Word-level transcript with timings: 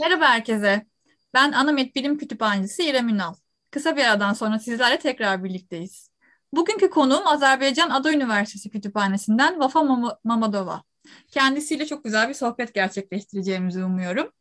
Merhaba 0.00 0.28
herkese. 0.28 0.86
Ben 1.34 1.52
Anamet 1.52 1.96
Bilim 1.96 2.18
Kütüphanesi 2.18 2.84
İrem 2.84 3.08
Ünal. 3.08 3.34
Kısa 3.70 3.96
bir 3.96 4.04
aradan 4.04 4.32
sonra 4.32 4.58
sizlerle 4.58 4.98
tekrar 4.98 5.44
birlikteyiz. 5.44 6.10
Bugünkü 6.52 6.90
konuğum 6.90 7.26
Azerbaycan 7.26 7.90
Ada 7.90 8.12
Üniversitesi 8.12 8.70
Kütüphanesi'nden 8.70 9.60
Vafa 9.60 9.82
Mamadova. 10.24 10.82
Kendisiyle 11.30 11.86
çok 11.86 12.04
güzel 12.04 12.28
bir 12.28 12.34
sohbet 12.34 12.74
gerçekleştireceğimizi 12.74 13.84
umuyorum. 13.84 14.32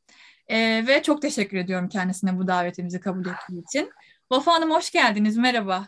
Ee, 0.48 0.84
ve 0.88 1.04
çok 1.04 1.22
teşekkür 1.22 1.58
ediyorum 1.58 1.90
kendisine 1.90 2.38
bu 2.38 2.48
davetimizi 2.48 3.00
kabul 3.00 3.26
ettiği 3.26 3.64
için. 3.64 3.90
Vafa 4.32 4.54
Hanım 4.54 4.72
hoş 4.72 4.92
geldiniz. 4.92 5.38
Merhaba. 5.38 5.88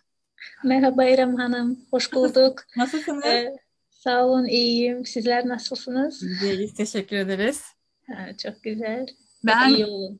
Merhaba 0.63 1.05
İrem 1.05 1.36
Hanım. 1.36 1.79
Hoş 1.91 2.13
bulduk. 2.13 2.63
Nasılsınız? 2.77 3.25
Ee, 3.25 3.55
sağ 3.89 4.25
olun, 4.25 4.45
iyiyim. 4.45 5.05
Sizler 5.05 5.47
nasılsınız? 5.47 6.23
İyiyiz, 6.43 6.73
teşekkür 6.73 7.16
ederiz. 7.16 7.63
Ha, 8.07 8.38
çok 8.38 8.63
güzel. 8.63 9.07
Ben, 9.46 9.70
iyi 9.70 9.86
olun. 9.86 10.20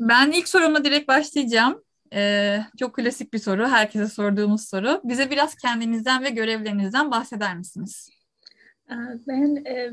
Ben 0.00 0.30
ilk 0.30 0.48
sorumla 0.48 0.84
direkt 0.84 1.08
başlayacağım. 1.08 1.84
Ee, 2.12 2.60
çok 2.78 2.94
klasik 2.94 3.32
bir 3.32 3.38
soru, 3.38 3.68
herkese 3.68 4.08
sorduğumuz 4.08 4.68
soru. 4.68 5.00
Bize 5.04 5.30
biraz 5.30 5.54
kendinizden 5.54 6.24
ve 6.24 6.30
görevlerinizden 6.30 7.10
bahseder 7.10 7.56
misiniz? 7.56 8.10
Ben 9.28 9.64
e, 9.66 9.90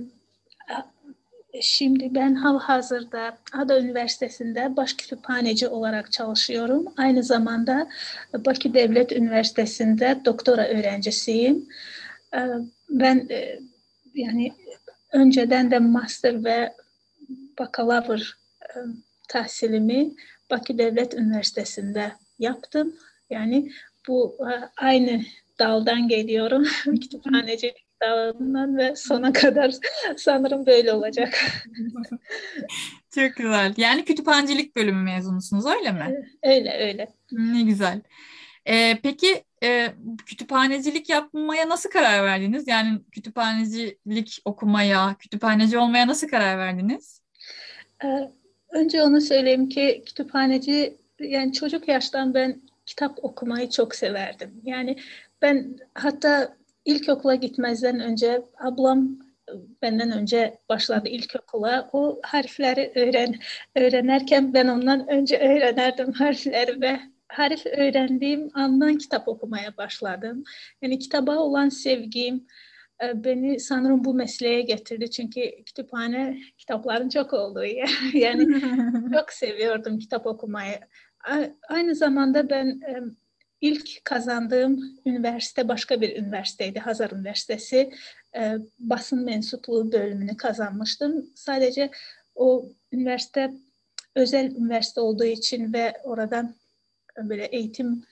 şimdi 1.61 2.15
ben 2.15 2.35
hazırda 2.35 3.37
Ada 3.53 3.79
Üniversitesi'nde 3.79 4.75
baş 4.75 4.93
kütüphaneci 4.93 5.67
olarak 5.67 6.11
çalışıyorum. 6.11 6.85
Aynı 6.97 7.23
zamanda 7.23 7.89
Bakü 8.33 8.73
Devlet 8.73 9.11
Üniversitesi'nde 9.11 10.21
doktora 10.25 10.67
öğrencisiyim. 10.67 11.67
Ben 12.89 13.27
e, 13.29 13.59
yani 14.13 14.53
önceden 15.13 15.71
de 15.71 15.79
master 15.79 16.43
ve 16.43 16.73
bakalavrı 17.59 18.23
tahsilimi 19.29 20.11
Bakü 20.49 20.77
Devlet 20.77 21.13
Üniversitesi'nde 21.13 22.11
yaptım. 22.39 22.95
Yani 23.29 23.71
bu 24.07 24.37
aynı 24.77 25.21
daldan 25.59 26.07
geliyorum. 26.07 26.63
Kütüphanecilik 26.85 27.85
dalından 28.01 28.77
ve 28.77 28.95
sona 28.95 29.33
kadar 29.33 29.71
sanırım 30.17 30.65
böyle 30.65 30.93
olacak. 30.93 31.33
Çok 33.15 33.35
güzel. 33.35 33.73
Yani 33.77 34.05
kütüphanecilik 34.05 34.75
bölümü 34.75 35.03
mezunusunuz 35.03 35.65
öyle 35.65 35.91
mi? 35.91 36.29
Öyle 36.43 36.77
öyle. 36.87 37.07
Ne 37.31 37.61
güzel. 37.61 38.01
Ee, 38.67 38.99
peki 39.03 39.43
e, 39.63 39.93
kütüphanecilik 40.25 41.09
yapmaya 41.09 41.69
nasıl 41.69 41.89
karar 41.89 42.23
verdiniz? 42.23 42.67
Yani 42.67 42.99
kütüphanecilik 43.11 44.41
okumaya, 44.45 45.15
kütüphaneci 45.19 45.77
olmaya 45.77 46.07
nasıl 46.07 46.27
karar 46.27 46.57
verdiniz? 46.57 47.21
Ee, 48.03 48.31
önce 48.75 49.03
onu 49.03 49.21
söyleyeyim 49.21 49.69
ki 49.69 50.03
kütüphaneci 50.05 50.97
yani 51.19 51.53
çocuk 51.53 51.87
yaştan 51.87 52.33
ben 52.33 52.61
kitap 52.85 53.23
okumayı 53.23 53.69
çok 53.69 53.95
severdim. 53.95 54.61
Yani 54.63 54.97
ben 55.41 55.77
hatta 55.93 56.55
ilkokula 56.85 57.35
gitmezden 57.35 57.99
önce 57.99 58.41
ablam 58.57 59.19
benden 59.81 60.11
önce 60.11 60.57
başladı 60.69 61.09
ilkokula. 61.09 61.89
O 61.93 62.19
harfleri 62.23 62.91
öğren 62.95 63.35
öğrenirken 63.75 64.53
ben 64.53 64.67
ondan 64.67 65.07
önce 65.07 65.37
öğrenirdim 65.37 66.11
harfleri 66.11 66.81
ve 66.81 66.99
harf 67.27 67.65
öğrendiğim 67.65 68.49
andan 68.53 68.97
kitap 68.97 69.27
okumaya 69.27 69.77
başladım. 69.77 70.43
Yani 70.81 70.99
kitaba 70.99 71.37
olan 71.37 71.69
sevgim, 71.69 72.47
beni 73.01 73.59
sanırım 73.59 74.05
bu 74.05 74.13
mesleğe 74.13 74.61
getirdi. 74.61 75.11
Çünkü 75.11 75.63
kütüphane 75.65 76.37
kitapların 76.57 77.09
çok 77.09 77.33
olduğu 77.33 77.65
yer. 77.65 77.89
yani 78.13 78.61
çok 79.13 79.33
seviyordum 79.33 79.99
kitap 79.99 80.25
okumayı. 80.25 80.79
Aynı 81.69 81.95
zamanda 81.95 82.49
ben 82.49 82.81
ilk 83.61 84.05
kazandığım 84.05 84.99
üniversite 85.05 85.67
başka 85.67 86.01
bir 86.01 86.17
üniversiteydi. 86.17 86.79
Hazar 86.79 87.11
Üniversitesi. 87.11 87.91
Basın 88.79 89.25
mensupluğu 89.25 89.91
bölümünü 89.91 90.37
kazanmıştım. 90.37 91.29
Sadece 91.35 91.91
o 92.35 92.69
üniversite 92.91 93.53
özel 94.15 94.51
üniversite 94.51 95.01
olduğu 95.01 95.25
için 95.25 95.73
ve 95.73 95.93
oradan 96.03 96.55
böyle 97.17 97.45
eğitim 97.45 98.03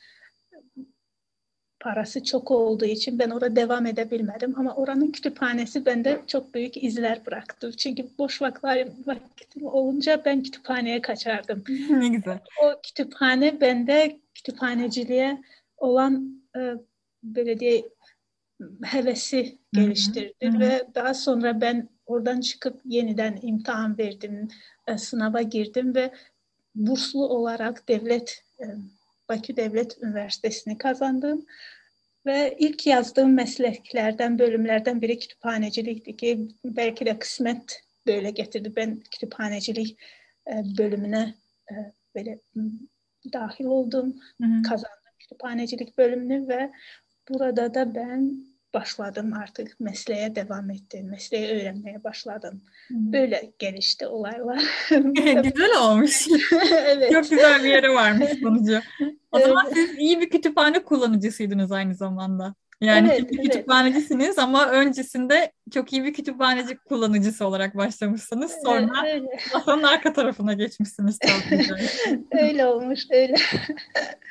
parası 1.83 2.23
çok 2.23 2.51
olduğu 2.51 2.85
için 2.85 3.19
ben 3.19 3.29
orada 3.29 3.55
devam 3.55 3.85
edebilmedim. 3.85 4.53
Ama 4.59 4.75
oranın 4.75 5.11
kütüphanesi 5.11 5.85
bende 5.85 6.21
çok 6.27 6.53
büyük 6.53 6.83
izler 6.83 7.25
bıraktı. 7.25 7.71
Çünkü 7.77 8.07
boş 8.17 8.41
vakitler, 8.41 8.87
vakitim 9.05 9.65
olunca 9.65 10.21
ben 10.25 10.43
kütüphaneye 10.43 11.01
kaçardım. 11.01 11.63
ne 11.89 12.07
güzel. 12.07 12.39
O 12.63 12.81
kütüphane 12.83 13.61
bende 13.61 14.19
kütüphaneciliğe 14.33 15.41
olan 15.77 16.43
e, 16.55 16.59
belediye 17.23 17.83
hevesi 18.83 19.57
geliştirdi 19.73 20.33
hı 20.43 20.49
hı. 20.49 20.59
ve 20.59 20.87
daha 20.95 21.13
sonra 21.13 21.61
ben 21.61 21.89
oradan 22.05 22.41
çıkıp 22.41 22.81
yeniden 22.85 23.39
imtihan 23.41 23.97
verdim, 23.97 24.47
e, 24.87 24.97
sınava 24.97 25.41
girdim 25.41 25.95
ve 25.95 26.11
burslu 26.75 27.27
olarak 27.27 27.87
devlet 27.87 28.43
e, 28.59 28.65
Bakü 29.33 29.57
Devlet 29.57 29.97
Üniversitesi'ni 30.01 30.77
kazandım. 30.77 31.45
Ve 32.25 32.55
ilk 32.59 32.87
yazdığım 32.87 33.33
mesleklerden, 33.33 34.39
bölümlerden 34.39 35.01
biri 35.01 35.19
kütüphanecilikti 35.19 36.17
ki 36.17 36.47
belki 36.65 37.05
de 37.05 37.19
kısmet 37.19 37.83
böyle 38.07 38.31
getirdi. 38.31 38.73
Ben 38.75 38.99
kütüphanecilik 39.11 39.97
e, 40.47 40.53
bölümüne 40.77 41.33
e, 41.71 41.73
böyle 42.15 42.39
dahil 43.33 43.65
oldum, 43.65 44.19
hı 44.41 44.47
hı. 44.47 44.61
kazandım 44.61 45.13
kütüphanecilik 45.19 45.97
bölümünü 45.97 46.47
ve 46.47 46.71
burada 47.29 47.73
da 47.73 47.95
ben 47.95 48.45
başladım 48.73 49.33
artık 49.33 49.79
mesleğe 49.79 50.35
devam 50.35 50.69
ettim. 50.69 51.09
Mesleği 51.09 51.51
öğrenmeye 51.51 52.03
başladım. 52.03 52.61
Hmm. 52.87 53.13
Böyle 53.13 53.51
gelişti 53.59 54.07
olaylar. 54.07 54.63
güzel 55.43 55.81
olmuş. 55.81 56.27
evet. 56.71 57.11
Çok 57.11 57.29
güzel 57.29 57.63
bir 57.63 57.69
yere 57.69 57.93
varmış 57.93 58.29
sonucu. 58.41 58.81
O 59.31 59.37
evet. 59.37 59.47
zaman 59.47 59.69
siz 59.73 59.97
iyi 59.97 60.21
bir 60.21 60.29
kütüphane 60.29 60.83
kullanıcısıydınız 60.83 61.71
aynı 61.71 61.95
zamanda. 61.95 62.55
Yani 62.81 63.09
evet, 63.11 63.29
evet. 63.33 63.43
kütüphanecisiniz 63.43 64.39
ama 64.39 64.69
öncesinde 64.69 65.51
çok 65.73 65.93
iyi 65.93 66.03
bir 66.03 66.13
kütüphaneci 66.13 66.77
kullanıcısı 66.77 67.47
olarak 67.47 67.77
başlamışsınız. 67.77 68.55
Sonra 68.65 69.07
evet, 69.07 69.23
masanın 69.53 69.83
arka 69.83 70.13
tarafına 70.13 70.53
geçmişsiniz. 70.53 71.19
öyle 72.31 72.65
olmuş, 72.65 72.99
öyle. 73.11 73.35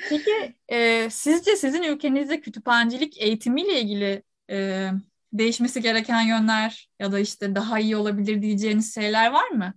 Peki 0.08 0.54
e, 0.68 1.10
sizce 1.10 1.56
sizin 1.56 1.82
ülkenizde 1.82 2.40
kütüphanecilik 2.40 3.22
eğitimiyle 3.22 3.80
ilgili 3.80 4.22
e, 4.52 4.88
değişmesi 5.32 5.82
gereken 5.82 6.22
yönler 6.22 6.88
ya 6.98 7.12
da 7.12 7.18
işte 7.18 7.54
daha 7.54 7.78
iyi 7.78 7.96
olabilir 7.96 8.42
diyeceğiniz 8.42 8.94
şeyler 8.94 9.30
var 9.30 9.48
mı? 9.48 9.74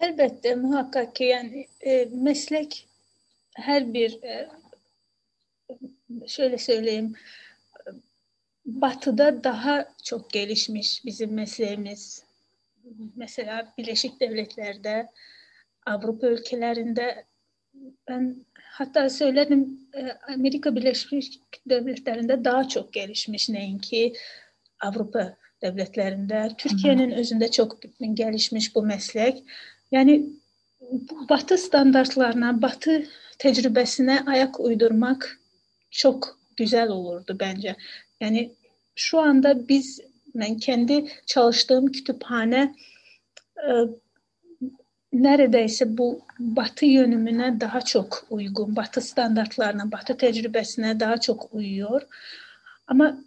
Elbette 0.00 0.54
muhakkak 0.54 1.14
ki 1.14 1.24
yani 1.24 1.66
e, 1.80 2.08
meslek 2.12 2.88
her 3.54 3.94
bir 3.94 4.22
e, 4.22 4.48
şöyle 6.26 6.58
söyleyeyim 6.58 7.14
batıda 8.68 9.44
daha 9.44 9.88
çok 10.02 10.30
gelişmiş 10.30 11.04
bizim 11.04 11.34
mesleğimiz. 11.34 12.24
Mesela 13.16 13.74
Birleşik 13.78 14.20
Devletler'de, 14.20 15.08
Avrupa 15.86 16.26
ülkelerinde 16.26 17.24
ben 18.08 18.36
hatta 18.56 19.10
söyledim 19.10 19.80
e, 19.94 20.32
Amerika 20.34 20.76
Birleşik 20.76 21.42
Devletleri'nde 21.66 22.44
daha 22.44 22.68
çok 22.68 22.92
gelişmiş 22.92 23.48
neyinki 23.48 24.12
Avrupa 24.80 25.36
devletlerinde. 25.62 26.50
Türkiye'nin 26.58 27.10
özünde 27.10 27.50
çok 27.50 27.78
gelişmiş 28.14 28.74
bu 28.74 28.82
meslek. 28.82 29.44
Yani 29.92 30.26
bu 30.80 31.28
batı 31.28 31.58
standartlarına, 31.58 32.62
batı 32.62 33.06
tecrübesine 33.38 34.20
ayak 34.26 34.60
uydurmak 34.60 35.40
çok 35.90 36.38
güzel 36.56 36.88
olurdu 36.88 37.36
bence. 37.40 37.76
Yani 38.20 38.52
şu 38.94 39.18
anda 39.18 39.68
biz 39.68 40.00
ben 40.34 40.56
kendi 40.56 41.04
çalıştığım 41.26 41.92
kütüphane 41.92 42.74
e, 43.56 43.72
neredeyse 45.22 45.98
bu 45.98 46.20
batı 46.38 46.86
yönümüne 46.86 47.60
daha 47.60 47.80
çok 47.80 48.26
uygun, 48.30 48.76
batı 48.76 49.00
standartlarına, 49.00 49.92
batı 49.92 50.16
tecrübesine 50.16 51.00
daha 51.00 51.20
çok 51.20 51.54
uyuyor. 51.54 52.02
Ama 52.86 53.18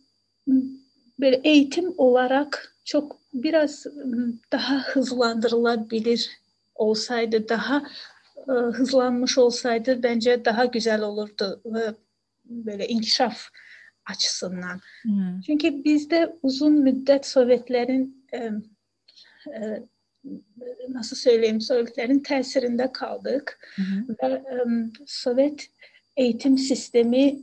böyle 1.19 1.41
eğitim 1.43 1.93
olarak 1.97 2.75
çok 2.85 3.17
biraz 3.33 3.85
daha 4.51 4.79
hızlandırılabilir 4.81 6.29
olsaydı, 6.75 7.49
daha 7.49 7.83
e, 8.47 8.51
hızlanmış 8.51 9.37
olsaydı 9.37 10.03
bence 10.03 10.45
daha 10.45 10.65
güzel 10.65 11.01
olurdu 11.01 11.61
e, 11.65 11.81
böyle 12.45 12.87
inkişaf 12.87 13.47
açısından. 14.05 14.79
Hmm. 15.01 15.41
Çünkü 15.45 15.83
bizde 15.83 16.35
uzun 16.43 16.73
müddet 16.73 17.25
Sovyetlerin 17.25 18.25
e, 18.33 18.37
e, 19.47 19.83
nasıl 20.89 21.15
söyleyeyim 21.15 21.61
Sovyetlerin 21.61 22.19
tesirinde 22.19 22.91
kaldık 22.91 23.59
hı 23.75 23.81
hı. 23.81 24.15
ve 24.23 24.33
e, 24.33 24.65
Sovyet 25.05 25.67
eğitim 26.17 26.57
sistemi 26.57 27.39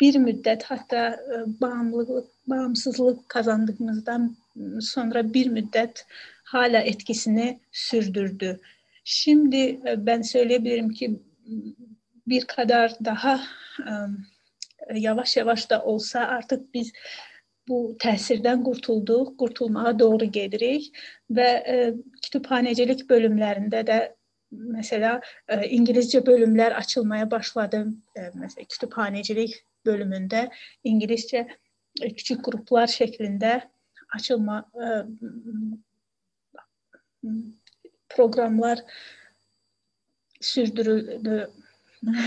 bir 0.00 0.16
müddet 0.16 0.62
hatta 0.62 1.08
e, 1.08 1.60
bağımlılık, 1.60 2.28
bağımsızlık 2.46 3.28
kazandığımızdan 3.28 4.36
sonra 4.80 5.34
bir 5.34 5.46
müddet 5.46 6.06
hala 6.44 6.78
etkisini 6.78 7.60
sürdürdü. 7.72 8.60
Şimdi 9.04 9.56
e, 9.56 10.06
ben 10.06 10.22
söyleyebilirim 10.22 10.88
ki 10.88 11.20
bir 12.26 12.44
kadar 12.44 12.92
daha 13.04 13.40
e, 13.78 14.98
yavaş 14.98 15.36
yavaş 15.36 15.70
da 15.70 15.84
olsa 15.84 16.20
artık 16.20 16.74
biz 16.74 16.92
bu 17.68 17.78
təsirdən 18.02 18.62
qurtulduq, 18.66 19.34
qurtulmağa 19.40 19.94
doğru 19.98 20.28
gedirik 20.36 20.90
və 21.38 21.48
e, 21.74 21.78
kitabxanəcilik 22.26 23.06
bölümlərində 23.10 23.82
də 23.88 23.98
məsələ 24.74 25.14
e, 25.48 25.60
ingiliscə 25.76 26.20
bölümlər 26.26 26.76
açılmaya 26.80 27.30
başladı. 27.30 27.84
E, 28.16 28.28
məsələn, 28.40 28.68
kitabxanəcilik 28.76 29.56
bölümündə 29.88 30.46
ingiliscə 30.84 31.44
e, 31.46 32.12
kiçik 32.12 32.44
qruplar 32.44 32.90
şəklində 32.92 33.56
açılma 34.14 34.60
e, 34.76 34.92
proqramlar 38.14 38.84
sürdürüldü 40.40 41.38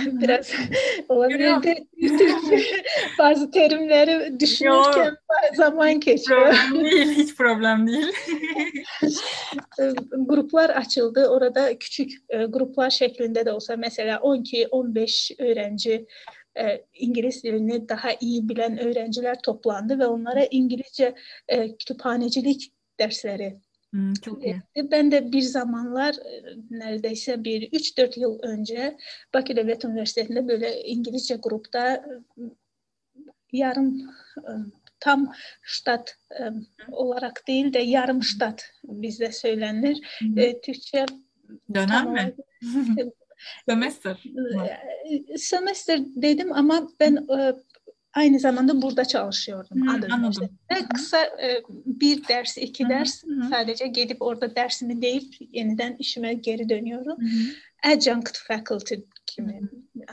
Biraz 0.06 0.52
olabilir 1.10 1.78
bazı 3.20 3.52
terimleri 3.52 4.40
düşünürken 4.40 5.06
Yo, 5.06 5.56
zaman 5.56 6.00
geçiyor. 6.00 6.56
Problem 6.56 6.86
değil, 6.86 7.12
hiç 7.12 7.36
problem 7.36 7.88
değil. 7.88 8.08
gruplar 10.18 10.70
açıldı. 10.70 11.28
Orada 11.28 11.80
küçük 11.80 12.12
e, 12.30 12.46
gruplar 12.46 12.90
şeklinde 12.90 13.46
de 13.46 13.52
olsa 13.52 13.76
mesela 13.76 14.18
12-15 14.18 15.44
öğrenci 15.44 16.06
e, 16.60 16.86
İngiliz 16.94 17.44
dilini 17.44 17.90
daha 17.90 18.10
iyi 18.20 18.50
bilen 18.50 18.78
öğrenciler 18.80 19.42
toplandı 19.42 20.00
ve 20.00 20.08
onlara 20.08 20.46
İngilizce 20.52 21.16
e, 21.48 21.78
kütüphanecilik 21.78 22.74
dersleri 23.00 23.58
Hmm, 23.94 24.14
çok 24.14 24.46
iyi. 24.46 24.62
Ben 24.92 25.12
de 25.12 25.32
bir 25.32 25.42
zamanlar 25.42 26.16
e, 26.16 26.44
neredeyse 26.70 27.44
bir 27.44 27.62
3-4 27.72 28.20
yıl 28.20 28.40
önce 28.40 28.98
Bakü 29.34 29.56
Devlet 29.56 29.86
Üniversitesi'nde 29.86 30.48
böyle 30.48 30.84
İngilizce 30.84 31.36
grupta 31.36 31.94
e, 31.94 32.02
yarım 33.52 34.10
e, 34.38 34.52
tam 35.00 35.34
ştat 35.62 36.20
olarak 36.92 37.48
değil 37.48 37.74
de 37.74 37.80
yarım 37.80 38.24
ştat 38.24 38.74
bizde 38.84 39.32
söylenir. 39.32 40.02
Hmm. 40.20 40.36
Türkçe 40.64 41.06
Dönem 41.74 42.12
mi? 42.14 42.36
Semester. 43.66 44.24
Semester 45.38 46.00
dedim 46.16 46.54
ama 46.54 46.90
ben 47.00 47.28
aynı 48.18 48.40
zamanda 48.40 48.82
burada 48.82 49.06
çalışıyordum. 49.06 49.82
Hmm, 49.82 49.90
anladım. 49.90 50.50
Kısa 50.96 51.24
e, 51.24 51.64
bir 51.86 52.28
ders, 52.28 52.58
iki 52.58 52.86
hı 52.86 52.90
ders 52.90 53.24
hı. 53.24 53.50
sadece 53.50 53.88
gidip 53.88 54.22
orada 54.22 54.56
dersimi 54.56 55.02
deyip 55.02 55.34
yeniden 55.54 55.96
işime 56.00 56.34
geri 56.34 56.70
dönüyorum. 56.70 57.18
Hı 57.22 57.28
Adjunct 57.84 58.38
faculty 58.38 58.96
kimi 59.26 59.62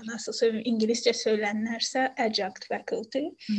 nasıl 0.06 0.32
söyleyeyim 0.32 0.66
İngilizce 0.66 1.12
söylenirse 1.12 2.14
adjunct 2.18 2.68
faculty, 2.68 3.18
hı 3.18 3.54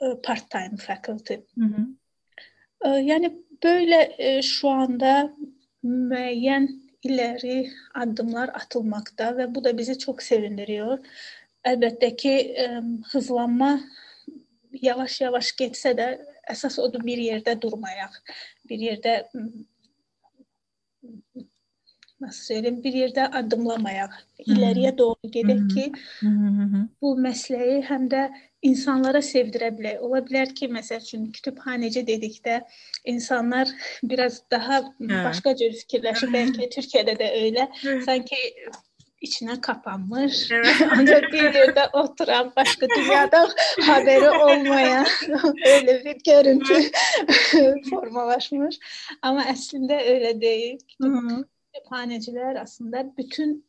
e, 0.00 0.20
part 0.22 0.50
time 0.50 0.76
faculty. 0.76 1.34
Hı 1.34 1.64
hı. 1.64 1.86
E, 2.84 2.88
yani 2.88 3.42
böyle 3.64 4.42
şu 4.42 4.68
anda 4.68 5.36
müeyyen 5.82 6.82
ileri 7.02 7.70
adımlar 7.94 8.48
atılmakta 8.48 9.36
ve 9.36 9.54
bu 9.54 9.64
da 9.64 9.78
bizi 9.78 9.98
çok 9.98 10.22
sevindiriyor 10.22 10.98
Əlbəttə 11.68 12.12
ki, 12.18 12.34
ə, 12.58 12.68
hızlanma 13.12 13.72
yavaş-yavaş 14.82 15.52
getsə 15.60 15.92
də 15.98 16.08
əsas 16.50 16.78
odur 16.82 17.04
bir 17.06 17.20
yerdə 17.22 17.54
durmayaq. 17.60 18.16
Bir 18.68 18.82
yerdə 18.88 19.20
nasıl 22.22 22.54
söyləyim, 22.54 22.78
bir 22.84 22.96
yerdə 23.00 23.26
addımlamayaq. 23.38 24.14
İləriyə 24.46 24.92
doğru 24.98 25.30
gedək 25.34 25.62
ki, 25.74 25.84
bu 27.02 27.12
məsləyi 27.26 27.80
həm 27.88 28.06
də 28.12 28.22
insanlara 28.68 29.22
sevdirə 29.26 29.72
bilək. 29.78 29.98
Ola 30.06 30.22
bilər 30.26 30.54
ki, 30.58 30.68
məsəl 30.76 31.02
üçün 31.02 31.26
kütüphanəci 31.34 32.04
dedikdə 32.06 32.60
insanlar 33.14 33.70
biraz 34.02 34.42
daha 34.50 34.82
başqa 35.00 35.56
cür 35.58 35.74
fikirləşir. 35.82 36.32
Bəlkə 36.36 36.70
Türkiyədə 36.76 37.18
də 37.22 37.30
elə. 37.42 37.68
Sanki 38.06 38.40
içine 39.22 39.60
kapanmış. 39.60 40.50
Evet. 40.50 40.76
Ancak 40.90 41.32
bir 41.32 41.54
yerde 41.54 41.80
oturan 41.92 42.52
başka 42.56 42.86
dünyada 42.88 43.48
haberi 43.80 44.30
olmayan 44.30 45.06
öyle 45.66 46.04
bir 46.04 46.16
görüntü 46.26 46.74
formalaşmış. 47.90 48.78
Ama 49.22 49.44
aslında 49.52 50.02
öyle 50.02 50.40
değil. 50.40 50.78
Kütüphaneciler 51.74 52.56
aslında 52.56 53.16
bütün 53.16 53.66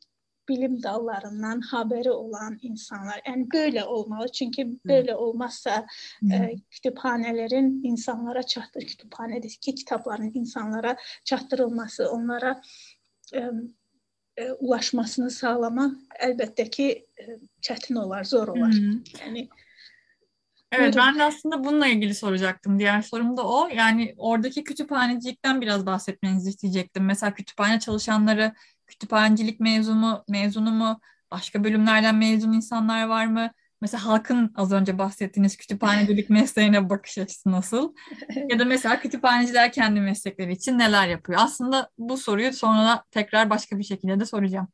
bilim 0.49 0.83
dallarından 0.83 1.61
haberi 1.61 2.11
olan 2.11 2.59
insanlar. 2.61 3.21
Yani 3.27 3.47
böyle 3.53 3.83
olmalı. 3.83 4.27
Çünkü 4.31 4.79
böyle 4.85 5.15
olmazsa 5.15 5.85
e, 6.33 6.55
kütüphanelerin 6.71 7.83
insanlara 7.83 8.43
çattır, 8.43 8.81
kütüphanedeki 8.81 9.75
kitapların 9.75 10.31
insanlara 10.33 10.95
çattırılması, 11.23 12.11
onlara 12.11 12.61
e, 13.33 13.41
e, 14.37 14.51
ulaşmasını 14.51 15.31
sağlama 15.31 15.95
elbette 16.19 16.69
ki 16.69 17.07
e, 17.19 17.23
çetin 17.61 17.95
olar, 17.95 18.23
zor 18.23 18.47
olar. 18.47 18.73
Hı-hı. 18.73 18.99
Yani 19.25 19.49
Evet 20.71 20.95
ben 20.97 21.19
de 21.19 21.23
aslında 21.23 21.63
bununla 21.63 21.87
ilgili 21.87 22.15
soracaktım. 22.15 22.79
Diğer 22.79 23.01
sorum 23.01 23.37
da 23.37 23.47
o. 23.47 23.67
Yani 23.67 24.15
oradaki 24.17 24.63
kütüphanecilikten 24.63 25.61
biraz 25.61 25.85
bahsetmenizi 25.85 26.49
isteyecektim. 26.49 27.05
Mesela 27.05 27.33
kütüphane 27.33 27.79
çalışanları 27.79 28.53
kütüphanecilik 28.87 29.59
mezunu, 29.59 30.23
mezunu 30.29 30.71
mu? 30.71 30.99
Başka 31.31 31.63
bölümlerden 31.63 32.15
mezun 32.15 32.53
insanlar 32.53 33.07
var 33.07 33.25
mı? 33.25 33.51
Mesela 33.83 34.05
halkın 34.05 34.51
az 34.55 34.71
önce 34.71 34.97
bahsettiğiniz 34.97 35.57
kütüphanecilik 35.57 36.29
mesleğine 36.29 36.89
bakış 36.89 37.17
açısı 37.17 37.51
nasıl? 37.51 37.93
ya 38.49 38.59
da 38.59 38.65
mesela 38.65 38.99
kütüphaneciler 38.99 39.71
kendi 39.71 39.99
meslekleri 39.99 40.51
için 40.51 40.79
neler 40.79 41.07
yapıyor? 41.07 41.39
Aslında 41.41 41.89
bu 41.97 42.17
soruyu 42.17 42.53
sonra 42.53 43.03
tekrar 43.11 43.49
başka 43.49 43.79
bir 43.79 43.83
şekilde 43.83 44.19
de 44.19 44.25
soracağım. 44.25 44.67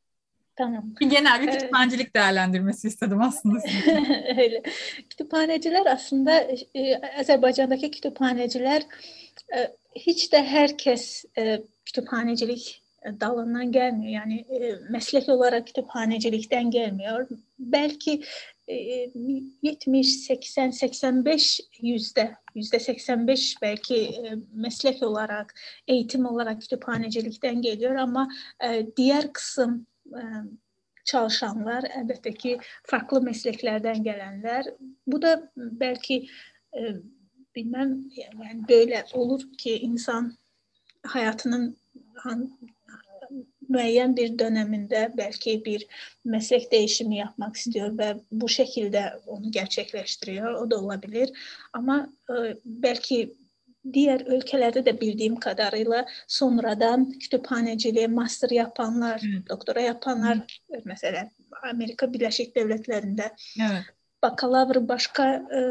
Tamam. 0.55 0.95
Bir 0.99 1.09
genel 1.09 1.41
bir 1.41 1.51
kütüphanecilik 1.51 2.15
değerlendirmesi 2.15 2.87
istedim 2.87 3.21
aslında. 3.21 3.59
Öyle. 4.37 4.63
Kütüphaneciler 5.09 5.85
aslında 5.85 6.47
e, 6.75 7.01
Azerbaycan'daki 7.19 7.91
kütüphaneciler 7.91 8.83
e, 9.55 9.75
hiç 9.95 10.33
de 10.33 10.43
herkes 10.43 11.25
e, 11.37 11.61
kütüphanecilik 11.85 12.81
dalından 13.05 13.71
gelmiyor. 13.71 14.13
Yani 14.13 14.39
e, 14.39 14.75
meslek 14.89 15.29
olarak 15.29 15.67
kütüphanecilikten 15.67 16.71
gelmiyor. 16.71 17.27
Belki 17.59 18.23
70, 18.69 20.07
80, 20.07 20.71
85 20.71 21.61
yüzde, 21.81 22.35
yüzde 22.55 22.79
85 22.79 23.55
belki 23.61 23.95
e, 23.95 24.35
meslek 24.53 25.03
olarak, 25.03 25.55
eğitim 25.87 26.25
olarak 26.25 26.61
kütüphanecilikten 26.61 27.61
geliyor 27.61 27.95
ama 27.95 28.29
e, 28.63 28.87
diğer 28.97 29.33
kısım 29.33 29.85
e, 30.07 30.21
çalışanlar 31.05 31.83
elbette 31.97 32.33
ki 32.33 32.59
farklı 32.83 33.21
mesleklerden 33.21 34.03
gelenler. 34.03 34.65
Bu 35.07 35.21
da 35.21 35.51
belki 35.57 36.27
bilmem 37.55 38.03
yani 38.17 38.67
böyle 38.69 39.05
olur 39.13 39.53
ki 39.57 39.77
insan 39.77 40.37
hayatının 41.03 41.77
müəyyən 43.73 44.15
bir 44.17 44.31
dönəmində 44.39 45.07
bəlkə 45.17 45.57
bir 45.65 45.85
məslək 46.33 46.69
dəyişimi 46.71 47.19
yapmaq 47.19 47.59
istəyir 47.59 47.93
və 47.99 48.09
bu 48.31 48.49
şəkildə 48.51 49.03
onu 49.27 49.51
gerçəkləşdirir. 49.55 50.47
O 50.61 50.65
da 50.69 50.79
ola 50.79 50.97
bilər. 51.01 51.33
Amma 51.77 52.01
ə, 52.05 52.55
bəlkə 52.85 53.21
digər 53.89 54.25
ölkələrdə 54.27 54.83
də 54.85 54.93
bildiyim 54.99 55.37
kadarıyla 55.41 56.03
sonradan 56.27 57.07
kütüphanəciliyə 57.23 58.09
master 58.11 58.51
yapanlar, 58.53 59.21
Hı. 59.21 59.43
doktora 59.49 59.85
yapanlar, 59.87 60.43
Hı. 60.73 60.81
məsələn, 60.89 61.29
Amerika 61.69 62.07
Birləşik 62.11 62.55
Dövlətlərində 62.55 63.31
evet. 63.59 63.93
bakalavr 64.23 64.81
başqa 64.87 65.29
ə, 65.39 65.63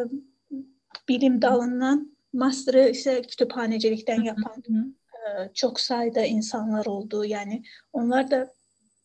bilim 1.09 1.39
dalından, 1.43 2.07
masterı 2.33 2.89
isə 2.93 3.21
kütüphanəcilikdən 3.25 4.25
yapan 4.25 4.65
Hı 4.65 4.73
-hı. 4.73 4.87
E, 5.29 5.51
çox 5.55 5.81
sayda 5.89 6.25
insanlar 6.27 6.87
oldu. 6.87 7.25
Yəni 7.25 7.63
onlar 7.93 8.31
da 8.31 8.41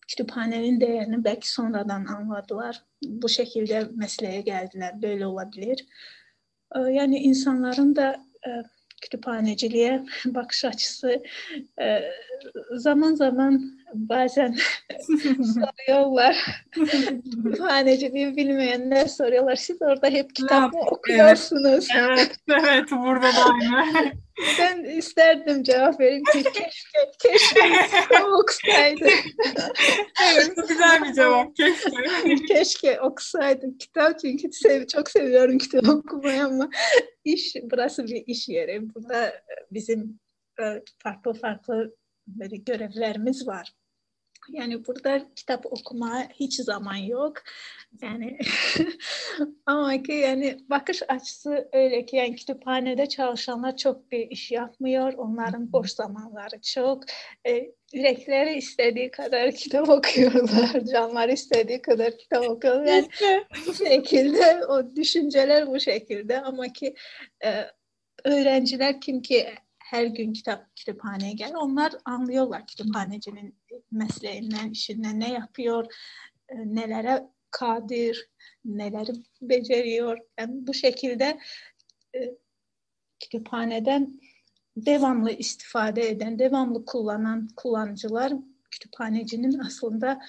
kütüphanənin 0.07 0.79
dəyərini 0.81 1.21
bəlkə 1.25 1.49
sonradan 1.49 2.05
anladılar. 2.15 2.79
Bu 3.01 3.31
şəkildə 3.35 3.85
məsələyə 4.03 4.43
gəldilər. 4.49 4.97
Belə 5.03 5.27
ola 5.29 5.45
bilər. 5.55 5.83
E, 6.75 6.85
yəni 6.99 7.23
insanların 7.29 7.95
da 7.99 8.09
e, 8.47 8.63
kütüphanəciliyə 9.03 9.95
baxış 10.35 10.65
açısı 10.65 11.17
zaman-zaman 12.85 13.57
bazen 13.93 14.55
soruyorlar. 15.07 16.65
Kütüphaneciliği 17.43 18.37
bilmeyenler 18.37 19.05
soruyorlar. 19.05 19.55
Siz 19.55 19.81
orada 19.81 20.07
hep 20.07 20.35
kitap 20.35 20.73
mı 20.73 20.79
okuyorsunuz? 20.91 21.87
Evet, 21.97 22.35
evet 22.49 22.91
burada 22.91 23.27
da 23.27 23.43
aynı. 23.53 24.11
Ben 24.59 24.83
isterdim 24.83 25.63
cevap 25.63 25.99
vereyim 25.99 26.23
ki 26.23 26.43
keşke, 26.43 27.11
keşke 27.19 28.23
okusaydım. 28.23 29.07
evet, 30.23 30.57
bu 30.57 30.67
güzel 30.67 31.03
bir 31.03 31.13
cevap. 31.13 31.55
Keşke. 31.55 32.35
keşke 32.47 33.01
okusaydım 33.01 33.77
kitap 33.77 34.19
çünkü 34.19 34.51
sev 34.51 34.87
çok 34.87 35.09
seviyorum 35.09 35.57
kitap 35.57 35.89
okumayı 35.89 36.45
ama 36.45 36.69
iş 37.23 37.55
burası 37.71 38.07
bir 38.07 38.23
iş 38.27 38.49
yeri. 38.49 38.93
Burada 38.95 39.33
bizim 39.71 40.19
farklı 41.03 41.33
farklı 41.33 41.95
böyle 42.27 42.57
görevlerimiz 42.57 43.47
var. 43.47 43.73
Yani 44.49 44.87
burada 44.87 45.25
kitap 45.35 45.65
okuma 45.65 46.29
hiç 46.33 46.55
zaman 46.55 46.95
yok. 46.95 47.33
Yani 48.01 48.37
ama 49.65 50.03
ki 50.03 50.11
yani 50.11 50.57
bakış 50.69 51.01
açısı 51.07 51.69
öyle 51.73 52.05
ki 52.05 52.15
yani 52.15 52.35
kütüphanede 52.35 53.09
çalışanlar 53.09 53.77
çok 53.77 54.11
bir 54.11 54.31
iş 54.31 54.51
yapmıyor. 54.51 55.13
Onların 55.13 55.73
boş 55.73 55.91
zamanları 55.91 56.61
çok. 56.61 57.03
E, 57.47 57.71
yürekleri 57.93 58.53
istediği 58.57 59.11
kadar 59.11 59.51
kitap 59.51 59.89
okuyorlar. 59.89 60.85
Canlar 60.91 61.29
istediği 61.29 61.81
kadar 61.81 62.17
kitap 62.17 62.49
okuyorlar. 62.49 62.85
Yani 63.21 63.45
bu 63.67 63.73
şekilde 63.73 64.65
o 64.65 64.95
düşünceler 64.95 65.67
bu 65.67 65.79
şekilde 65.79 66.41
ama 66.41 66.73
ki 66.73 66.95
e, 67.45 67.49
öğrenciler 68.25 69.01
kim 69.01 69.21
ki 69.21 69.47
her 69.93 70.05
gün 70.05 70.33
kitap 70.33 70.75
kütüphaneye 70.75 71.33
gel. 71.33 71.55
Onlar 71.55 71.93
anlıyorlar 72.05 72.67
kütüphanecinin 72.67 73.55
mesleğinden, 73.91 74.69
işinden 74.69 75.19
ne 75.19 75.31
yapıyor, 75.33 75.85
e, 76.49 76.55
nelere 76.57 77.23
kadir, 77.51 78.29
neleri 78.65 79.11
beceriyor. 79.41 80.17
Yani 80.39 80.67
bu 80.67 80.73
şekilde 80.73 81.39
e, 82.15 82.19
kütüphaneden 83.19 84.19
devamlı 84.77 85.31
istifade 85.31 86.09
eden, 86.09 86.39
devamlı 86.39 86.85
kullanan 86.85 87.47
kullanıcılar 87.55 88.33
kütüphanecinin 88.71 89.59
aslında 89.59 90.21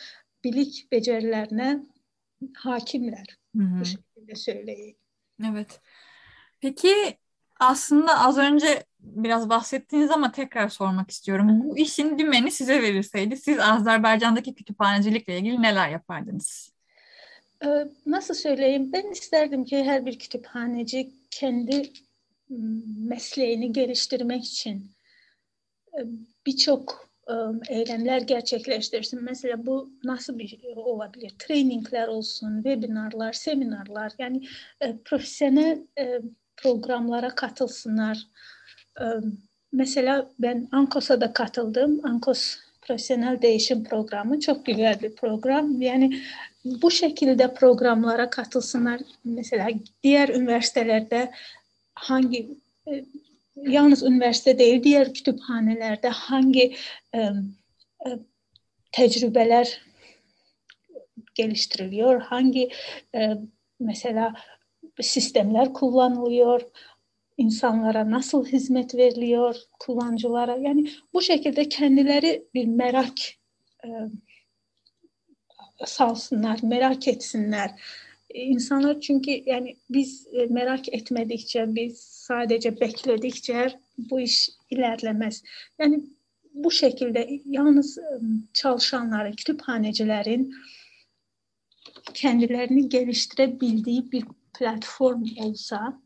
bilik 0.44 0.92
becerilerine 0.92 1.86
hakimler. 2.56 3.38
Hı-hı. 3.56 3.80
Bu 3.80 3.84
şekilde 3.84 4.34
söyleyeyim. 4.34 4.96
Evet. 5.44 5.80
Peki 6.60 7.18
aslında 7.66 8.20
az 8.20 8.38
önce 8.38 8.84
biraz 9.00 9.48
bahsettiğiniz 9.48 10.10
ama 10.10 10.32
tekrar 10.32 10.68
sormak 10.68 11.10
istiyorum. 11.10 11.60
Bu 11.64 11.78
işin 11.78 12.18
dümeni 12.18 12.50
size 12.50 12.82
verilseydi 12.82 13.36
siz 13.36 13.58
Azerbaycan'daki 13.58 14.54
kütüphanecilikle 14.54 15.38
ilgili 15.38 15.62
neler 15.62 15.88
yapardınız? 15.88 16.74
Ee, 17.64 17.68
nasıl 18.06 18.34
söyleyeyim? 18.34 18.92
Ben 18.92 19.10
isterdim 19.10 19.64
ki 19.64 19.84
her 19.84 20.06
bir 20.06 20.18
kütüphaneci 20.18 21.10
kendi 21.30 21.92
mesleğini 22.98 23.72
geliştirmek 23.72 24.44
için 24.44 24.90
e, 25.98 26.00
birçok 26.46 27.08
e, 27.28 27.34
eylemler 27.68 28.20
gerçekleştirsin. 28.20 29.24
Mesela 29.24 29.66
bu 29.66 29.90
nasıl 30.04 30.38
bir 30.38 30.58
olabilir? 30.76 31.34
Trainingler 31.38 32.08
olsun, 32.08 32.62
webinarlar, 32.62 33.32
seminarlar. 33.32 34.12
Yani 34.18 34.46
profesyonel 35.04 35.78
programlara 36.56 37.34
katılsınlar. 37.34 38.18
Mesela 39.72 40.30
ben 40.38 40.68
Ankos'a 40.72 41.20
da 41.20 41.32
katıldım. 41.32 42.00
Ankos 42.04 42.56
Profesyonel 42.82 43.42
Değişim 43.42 43.84
Programı 43.84 44.40
çok 44.40 44.66
güzel 44.66 45.02
bir 45.02 45.16
program. 45.16 45.82
Yani 45.82 46.20
bu 46.64 46.90
şekilde 46.90 47.54
programlara 47.54 48.30
katılsınlar. 48.30 49.00
Mesela 49.24 49.68
diğer 50.02 50.28
üniversitelerde 50.28 51.30
hangi 51.94 52.58
e, 52.88 53.04
yalnız 53.56 54.02
üniversite 54.02 54.58
değil 54.58 54.82
diğer 54.82 55.14
kütüphanelerde 55.14 56.08
hangi 56.08 56.76
e, 57.14 57.18
e, 57.18 57.30
tecrübeler 58.92 59.82
geliştiriliyor, 61.34 62.20
hangi 62.20 62.70
e, 63.14 63.30
mesela 63.80 64.34
sistemler 65.02 65.72
kullanılıyor, 65.72 66.60
insanlara 67.36 68.10
nasıl 68.10 68.46
hizmet 68.46 68.94
veriliyor, 68.94 69.56
kullanıcılara. 69.78 70.56
Yani 70.56 70.90
bu 71.12 71.22
şekilde 71.22 71.68
kendileri 71.68 72.44
bir 72.54 72.66
merak 72.66 73.14
e, 73.84 73.88
salsınlar, 75.84 76.58
merak 76.62 77.08
etsinler. 77.08 77.70
İnsanlar 78.34 79.00
çünkü 79.00 79.42
yani 79.46 79.76
biz 79.90 80.26
e, 80.32 80.46
merak 80.46 80.94
etmedikçe, 80.94 81.74
biz 81.74 81.98
sadece 82.00 82.80
bekledikçe 82.80 83.80
bu 83.98 84.20
iş 84.20 84.50
ilerlemez. 84.70 85.42
Yani 85.78 86.04
bu 86.54 86.70
şekilde 86.70 87.40
yalnız 87.44 87.98
e, 87.98 88.02
çalışanların, 88.52 89.32
kütüphanecilerin 89.32 90.54
kendilerini 92.14 92.88
geliştirebildiği 92.88 94.12
bir 94.12 94.24
platform 94.58 95.24
olsa 95.40 96.00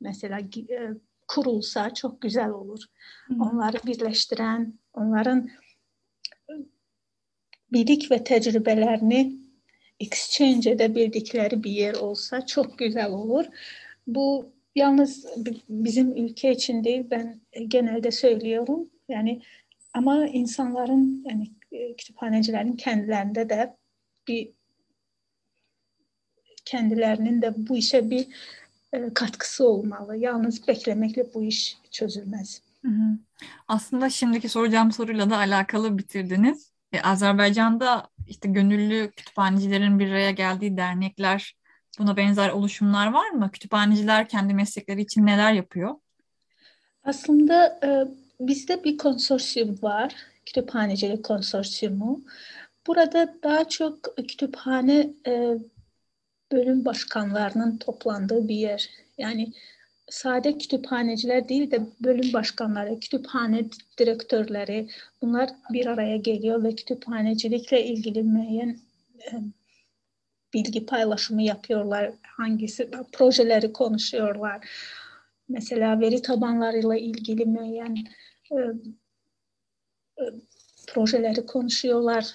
mesela 0.00 0.38
e, 0.40 0.90
kurulsa 1.28 1.94
çok 1.94 2.20
güzel 2.22 2.50
olur. 2.50 2.80
Hmm. 3.26 3.40
Onları 3.40 3.76
birleştiren, 3.86 4.74
onların 4.94 5.48
e, 6.50 6.52
bilik 7.72 8.10
ve 8.10 8.24
tecrübelerini 8.24 9.32
exchange 10.00 10.70
edebildikleri 10.70 11.64
bir 11.64 11.70
yer 11.70 11.94
olsa 11.94 12.46
çok 12.46 12.78
güzel 12.78 13.10
olur. 13.10 13.44
Bu 14.06 14.52
yalnız 14.74 15.26
bizim 15.68 16.16
ülke 16.16 16.52
için 16.52 16.84
değil 16.84 17.06
ben 17.10 17.40
genelde 17.68 18.10
söylüyorum. 18.10 18.90
Yani 19.08 19.42
ama 19.94 20.26
insanların 20.26 21.24
yani 21.30 21.50
e, 21.72 21.96
kütüphanecilerin 21.96 22.72
kendilerinde 22.72 23.48
de 23.48 23.76
bir 24.28 24.55
kendilerinin 26.66 27.42
de 27.42 27.54
bu 27.56 27.76
işe 27.76 28.10
bir 28.10 28.26
e, 28.92 29.14
katkısı 29.14 29.68
olmalı. 29.68 30.16
Yalnız 30.16 30.68
beklemekle 30.68 31.26
bu 31.34 31.42
iş 31.42 31.76
çözülmez. 31.90 32.62
Hı 32.82 32.88
hı. 32.88 33.18
Aslında 33.68 34.10
şimdiki 34.10 34.48
soracağım 34.48 34.92
soruyla 34.92 35.30
da 35.30 35.36
alakalı 35.36 35.98
bitirdiniz. 35.98 36.72
Ee, 36.92 37.00
Azerbaycan'da 37.00 38.08
işte 38.26 38.48
gönüllü 38.48 39.10
kütüphanecilerin 39.16 39.98
bir 39.98 40.10
araya 40.10 40.30
geldiği 40.30 40.76
dernekler, 40.76 41.56
buna 41.98 42.16
benzer 42.16 42.50
oluşumlar 42.50 43.12
var 43.12 43.30
mı? 43.30 43.50
Kütüphaneciler 43.52 44.28
kendi 44.28 44.54
meslekleri 44.54 45.00
için 45.00 45.26
neler 45.26 45.52
yapıyor? 45.52 45.94
Aslında 47.04 47.80
e, 47.84 47.88
bizde 48.40 48.84
bir 48.84 48.98
konsorsiyum 48.98 49.78
var, 49.82 50.14
kütüphanecilik 50.46 51.24
konsorsiyumu. 51.24 52.20
Burada 52.86 53.34
daha 53.42 53.68
çok 53.68 54.16
kütüphane 54.16 55.10
e, 55.26 55.54
bölüm 56.52 56.84
başkanlarının 56.84 57.76
toplandığı 57.76 58.48
bir 58.48 58.54
yer. 58.54 58.90
Yani 59.18 59.52
sade 60.10 60.58
kütüphaneciler 60.58 61.48
değil 61.48 61.70
de 61.70 61.80
bölüm 62.00 62.32
başkanları, 62.32 63.00
kütüphane 63.00 63.64
direktörleri 63.98 64.88
bunlar 65.22 65.50
bir 65.72 65.86
araya 65.86 66.16
geliyor 66.16 66.64
ve 66.64 66.74
kütüphanecilikle 66.74 67.84
ilgili 67.84 68.22
müeyyen 68.22 68.78
e, 69.20 69.32
bilgi 70.54 70.86
paylaşımı 70.86 71.42
yapıyorlar. 71.42 72.12
Hangisi 72.22 72.90
projeleri 73.12 73.72
konuşuyorlar. 73.72 74.68
Mesela 75.48 76.00
veri 76.00 76.22
tabanlarıyla 76.22 76.96
ilgili 76.96 77.46
müeyyen 77.46 77.96
e, 78.52 78.56
e, 80.18 80.24
projeleri 80.86 81.46
konuşuyorlar. 81.46 82.26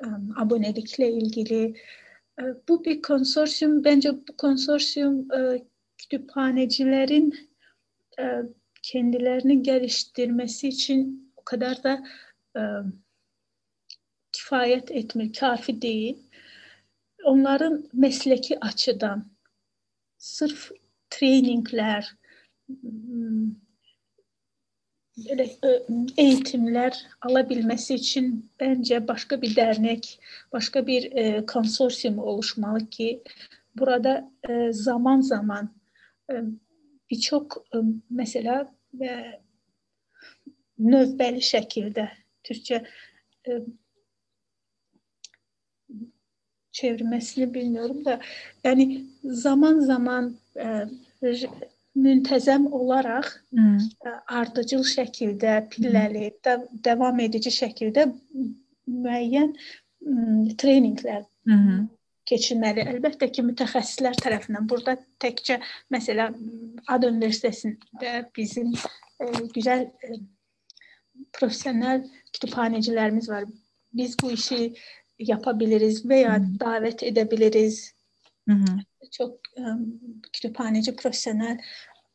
E, 0.00 0.06
abonelikle 0.36 1.12
ilgili 1.12 1.74
bu 2.68 2.84
bir 2.84 3.02
konsorsiyum. 3.02 3.84
Bence 3.84 4.12
bu 4.12 4.36
konsorsiyum 4.36 5.32
e, 5.32 5.62
kütüphanecilerin 5.98 7.34
e, 8.18 8.24
kendilerini 8.82 9.62
geliştirmesi 9.62 10.68
için 10.68 11.32
o 11.36 11.44
kadar 11.44 11.82
da 11.82 12.02
kifayet 14.32 14.90
etmiyor, 14.90 15.32
kafi 15.32 15.82
değil. 15.82 16.18
Onların 17.24 17.88
mesleki 17.92 18.60
açıdan 18.60 19.30
sırf 20.18 20.70
trainingler, 21.10 22.14
e, 22.70 22.74
eğitimler 26.16 27.06
alabilmesi 27.20 27.94
için 27.94 28.50
bence 28.60 29.08
başka 29.08 29.42
bir 29.42 29.56
dernek, 29.56 30.20
başka 30.52 30.86
bir 30.86 31.12
e, 31.12 31.46
konsorsiyum 31.46 32.18
oluşmalı 32.18 32.90
ki 32.90 33.22
burada 33.74 34.30
e, 34.48 34.72
zaman 34.72 35.20
zaman 35.20 35.70
e, 36.30 36.34
birçok 37.10 37.64
e, 37.74 37.78
mesela 38.10 38.72
və 38.96 39.16
növbəli 40.78 41.42
şəkildə 41.44 42.06
Türkçə 42.44 42.84
e, 43.48 43.52
çevirmesini 46.72 47.54
bilmiyorum 47.54 48.04
da 48.04 48.20
yani 48.64 49.04
zaman 49.24 49.80
zaman 49.80 50.36
e, 50.56 50.84
müntəzəm 51.96 52.68
olaraq 52.76 53.28
hmm. 53.54 53.78
Ardıcıl 54.38 54.84
şəkildə, 54.86 55.58
pilləli, 55.72 56.30
də, 56.44 56.58
davam 56.84 57.20
edici 57.24 57.52
şəkildə 57.54 58.06
müəyyən 58.86 59.54
treninqlər 60.60 61.24
hmm. 61.48 61.86
keçirməli. 62.28 62.84
Əlbəttə 62.92 63.30
ki, 63.32 63.44
mütəxəssislər 63.48 64.18
tərəfindən. 64.22 64.68
Burada 64.70 64.96
təkcə 65.22 65.58
məsələ 65.94 66.28
Ad 66.92 67.08
Universitetində 67.08 68.26
bizim 68.36 68.74
e, 68.76 69.30
gözəl 69.56 69.86
e, 69.86 70.20
professional 71.36 72.04
kütüphanecilərimiz 72.36 73.30
var. 73.32 73.48
Biz 73.96 74.16
bu 74.20 74.34
işi 74.36 74.74
yapabiliriz 75.18 76.04
veya 76.08 76.36
hmm. 76.36 76.58
davet 76.60 77.02
Hmm. 78.46 78.64
Çok 79.10 79.38
um, 79.56 80.00
kütüphaneci 80.32 80.96
profesyonel 80.96 81.58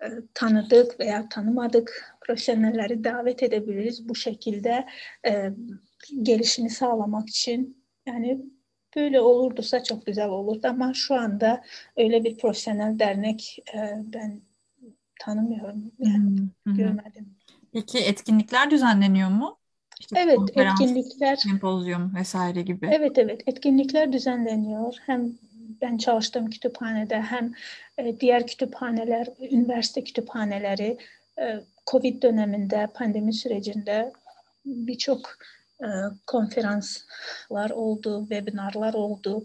e, 0.01 0.07
tanıdık 0.33 1.00
veya 1.00 1.29
tanımadık 1.29 2.15
profesyonelleri 2.21 3.03
davet 3.03 3.43
edebiliriz 3.43 4.09
bu 4.09 4.15
şekilde 4.15 4.88
e, 5.27 5.50
gelişini 6.21 6.69
sağlamak 6.69 7.29
için. 7.29 7.83
Yani 8.05 8.41
böyle 8.95 9.21
olurduysa 9.21 9.83
çok 9.83 10.05
güzel 10.05 10.29
olurdu 10.29 10.67
ama 10.67 10.93
şu 10.93 11.15
anda 11.15 11.63
öyle 11.97 12.23
bir 12.23 12.38
profesyonel 12.38 13.00
dernek 13.00 13.57
e, 13.73 13.77
ben 14.13 14.41
tanımıyorum. 15.19 15.91
Yani 16.00 16.39
hmm. 16.65 16.75
görmedim. 16.77 17.35
Peki 17.73 18.00
etkinlikler 18.00 18.71
düzenleniyor 18.71 19.29
mu? 19.29 19.57
İşte 20.00 20.19
evet, 20.19 20.39
etkinlikler, 20.55 21.35
sempozyum 21.35 22.15
vesaire 22.15 22.61
gibi. 22.61 22.89
Evet, 22.91 23.17
evet, 23.17 23.41
etkinlikler 23.45 24.13
düzenleniyor. 24.13 24.95
Hem 25.05 25.38
ben 25.81 25.97
çalıştığım 25.97 26.50
kütüphanede 26.50 27.21
hem 27.21 27.53
e, 27.97 28.19
diğer 28.19 28.47
kütüphaneler, 28.47 29.27
üniversite 29.39 30.03
kütüphaneleri 30.03 30.97
e, 31.39 31.59
Covid 31.88 32.23
döneminde, 32.23 32.88
pandemi 32.93 33.33
sürecinde 33.33 34.11
birçok 34.65 35.38
e, 35.81 35.88
konferanslar 36.27 37.69
oldu, 37.69 38.21
webinarlar 38.29 38.93
oldu, 38.93 39.43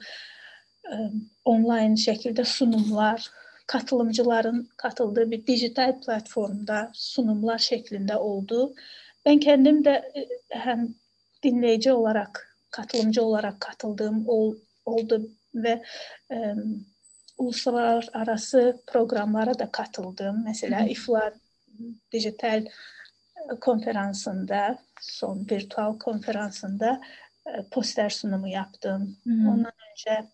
online 1.45 1.97
şekilde 1.97 2.45
sunumlar, 2.45 3.31
katılımcıların 3.67 4.69
katıldığı 4.77 5.31
bir 5.31 5.47
dijital 5.47 6.01
platformda 6.01 6.91
sunumlar 6.95 7.59
şeklinde 7.59 8.17
oldu. 8.17 8.75
Ben 9.25 9.39
kendim 9.39 9.85
de 9.85 10.13
hem 10.49 10.95
dinleyici 11.43 11.93
olarak, 11.93 12.57
katılımcı 12.71 13.23
olarak 13.23 13.61
katıldığım 13.61 14.29
ol, 14.29 14.57
oldu 14.85 15.31
ve 15.63 15.83
e, 16.31 16.55
uluslararası 17.39 18.83
programlara 18.87 19.59
da 19.59 19.71
katıldım. 19.71 20.45
Mesela 20.45 20.85
Hı. 20.85 20.89
İFLA 20.89 21.33
dijital 22.13 22.67
konferansında, 23.61 24.79
son 25.01 25.47
virtual 25.51 25.99
konferansında 25.99 27.01
e, 27.47 27.51
poster 27.71 28.11
sunumu 28.11 28.49
yaptım. 28.49 29.17
Hı. 29.25 29.31
Ondan 29.31 29.73
önce 29.91 30.29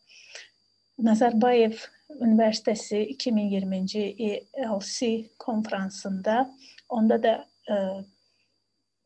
Nazarbayev 0.99 1.73
Üniversitesi 2.21 2.99
2020. 3.00 3.76
ELC 4.55 5.31
konferansında 5.38 6.50
onda 6.88 7.23
da 7.23 7.49
e, 7.71 7.75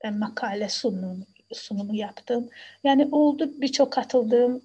ben 0.05 0.19
makale 0.19 0.69
sunum, 0.69 1.27
sunumu 1.53 1.95
yaptım. 1.97 2.49
Yani 2.85 3.09
oldu 3.12 3.50
birçok 3.61 3.93
katıldığım 3.93 4.62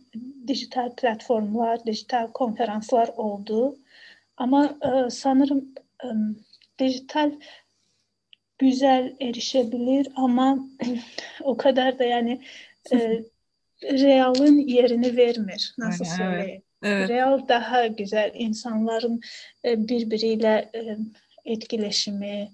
dijital 0.47 0.95
platformlar, 0.95 1.85
dijital 1.85 2.27
konferanslar 2.27 3.07
oldu. 3.07 3.75
Ama 4.37 4.65
e, 4.65 5.09
sanırım 5.09 5.65
e, 6.03 6.07
dijital 6.79 7.31
güzel 8.59 9.15
erişebilir 9.21 10.07
ama 10.15 10.59
o 11.43 11.57
kadar 11.57 11.99
da 11.99 12.03
yani 12.03 12.41
e, 12.91 13.23
realın 13.83 14.57
yerini 14.57 15.17
vermir. 15.17 15.73
Nasıl 15.77 16.05
evet, 16.05 16.17
söyleyeyim? 16.17 16.61
Evet. 16.83 17.09
Real 17.09 17.47
daha 17.47 17.87
güzel. 17.87 18.31
insanların 18.33 19.21
e, 19.65 19.87
birbiriyle 19.87 20.71
e, 20.75 20.97
etkileşimi, 21.45 22.51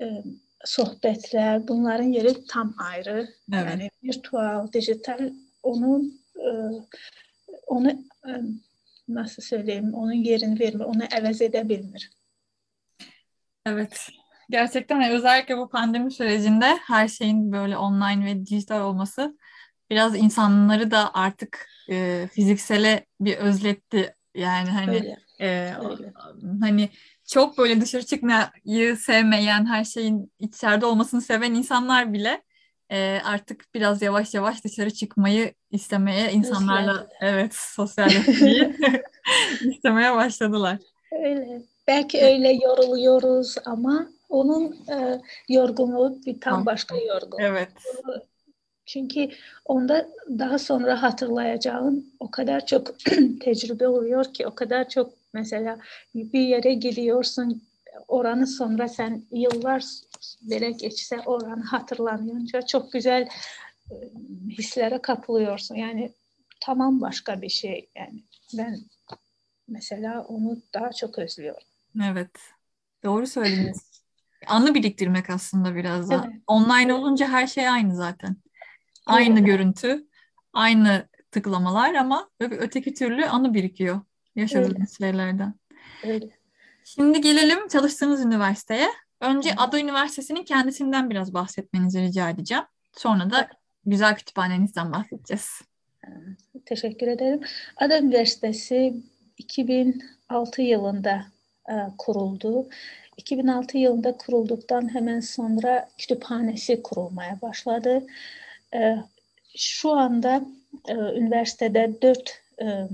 e, 0.00 0.22
sohbetler 0.64 1.68
bunların 1.68 2.12
yeri 2.12 2.46
tam 2.46 2.74
ayrı. 2.78 3.28
Evet. 3.52 3.70
Yani 3.70 3.90
virtual, 4.04 4.72
dijital 4.72 5.30
onun 5.62 6.20
e, 6.36 6.50
onu 7.66 7.90
e, 8.28 8.30
nasıl 9.08 9.42
söyleyeyim 9.42 9.94
onun 9.94 10.12
yerini 10.12 10.60
verme, 10.60 10.84
onu 10.84 11.02
əvəz 11.02 11.44
edebilir. 11.44 12.10
Evet. 13.66 14.08
Gerçekten 14.50 15.10
özellikle 15.10 15.58
bu 15.58 15.68
pandemi 15.68 16.10
sürecinde 16.10 16.76
her 16.86 17.08
şeyin 17.08 17.52
böyle 17.52 17.76
online 17.76 18.24
ve 18.26 18.46
dijital 18.46 18.80
olması 18.80 19.38
biraz 19.90 20.16
insanları 20.16 20.90
da 20.90 21.14
artık 21.14 21.68
e, 21.90 22.28
fiziksele 22.32 23.06
bir 23.20 23.36
özletti. 23.36 24.14
Yani 24.34 24.70
hani 24.70 24.90
Öyle. 24.90 25.16
E, 25.40 25.74
Öyle. 25.90 26.12
hani 26.60 26.88
çok 27.30 27.58
böyle 27.58 27.80
dışarı 27.80 28.06
çıkmayı 28.06 28.96
sevmeyen, 28.96 29.66
her 29.66 29.84
şeyin 29.84 30.32
içeride 30.38 30.86
olmasını 30.86 31.22
seven 31.22 31.54
insanlar 31.54 32.12
bile 32.12 32.42
e, 32.90 33.20
artık 33.24 33.64
biraz 33.74 34.02
yavaş 34.02 34.34
yavaş 34.34 34.64
dışarı 34.64 34.90
çıkmayı 34.90 35.54
istemeye, 35.70 36.32
insanlarla 36.32 36.92
Sosyal. 36.92 37.08
evet 37.20 37.54
sosyalleşmeyi 37.54 38.76
istemeye 39.60 40.14
başladılar. 40.14 40.78
Öyle. 41.12 41.62
Belki 41.86 42.24
öyle 42.24 42.52
yoruluyoruz 42.52 43.54
ama 43.64 44.08
onun 44.28 44.72
e, 44.72 45.20
yorgunluğu 45.48 46.20
bir 46.26 46.40
tam 46.40 46.66
başka 46.66 46.96
yorgunluk. 46.96 47.40
Evet. 47.40 47.68
Çünkü 48.86 49.28
onda 49.64 50.08
daha 50.38 50.58
sonra 50.58 51.02
hatırlayacağın 51.02 52.12
o 52.20 52.30
kadar 52.30 52.66
çok 52.66 52.98
tecrübe 53.40 53.88
oluyor 53.88 54.24
ki, 54.24 54.46
o 54.46 54.54
kadar 54.54 54.88
çok 54.88 55.19
mesela 55.32 55.78
bir 56.14 56.40
yere 56.40 56.74
gidiyorsun, 56.74 57.62
oranı 58.08 58.46
sonra 58.46 58.88
sen 58.88 59.24
yıllar 59.30 59.84
bile 60.42 60.70
geçse 60.70 61.20
oranı 61.20 61.64
hatırlanınca 61.64 62.62
çok 62.62 62.92
güzel 62.92 63.28
e, 63.90 63.94
hislere 64.58 65.02
kapılıyorsun. 65.02 65.74
Yani 65.74 66.12
tamam 66.60 67.00
başka 67.00 67.42
bir 67.42 67.48
şey 67.48 67.88
yani. 67.94 68.22
Ben 68.56 68.80
mesela 69.68 70.24
onu 70.24 70.62
daha 70.74 70.92
çok 70.92 71.18
özlüyorum. 71.18 71.62
Evet. 72.04 72.30
Doğru 73.04 73.26
söylediniz. 73.26 74.02
Anı 74.46 74.74
biriktirmek 74.74 75.30
aslında 75.30 75.74
biraz 75.74 76.10
da. 76.10 76.24
Evet. 76.26 76.42
Online 76.46 76.94
olunca 76.94 77.28
her 77.28 77.46
şey 77.46 77.68
aynı 77.68 77.96
zaten. 77.96 78.36
Aynı 79.06 79.38
evet. 79.38 79.46
görüntü, 79.46 80.06
aynı 80.52 81.08
tıklamalar 81.30 81.94
ama 81.94 82.30
öteki 82.40 82.94
türlü 82.94 83.26
anı 83.26 83.54
birikiyor 83.54 84.00
yaşadığınız 84.36 85.00
Öyle. 85.00 85.12
şeylerden. 85.12 85.54
Öyle. 86.04 86.28
Şimdi 86.84 87.20
gelelim 87.20 87.68
çalıştığınız 87.68 88.24
üniversiteye. 88.24 88.88
Önce 89.20 89.54
Ada 89.56 89.80
Üniversitesi'nin 89.80 90.44
kendisinden 90.44 91.10
biraz 91.10 91.34
bahsetmenizi 91.34 92.00
rica 92.00 92.30
edeceğim. 92.30 92.64
Sonra 92.92 93.30
da 93.30 93.48
güzel 93.86 94.16
kütüphanenizden 94.16 94.92
bahsedeceğiz. 94.92 95.60
Teşekkür 96.66 97.06
ederim. 97.06 97.40
Ada 97.76 97.98
Üniversitesi 97.98 98.94
2006 99.38 100.62
yılında 100.62 101.24
e, 101.68 101.74
kuruldu. 101.98 102.68
2006 103.16 103.78
yılında 103.78 104.16
kurulduktan 104.16 104.94
hemen 104.94 105.20
sonra 105.20 105.88
kütüphanesi 105.98 106.82
kurulmaya 106.82 107.40
başladı. 107.42 108.06
E, 108.74 108.96
şu 109.56 109.90
anda 109.90 110.42
e, 110.88 110.94
üniversitede 110.94 112.02
dört 112.02 112.42
e, 112.62 112.88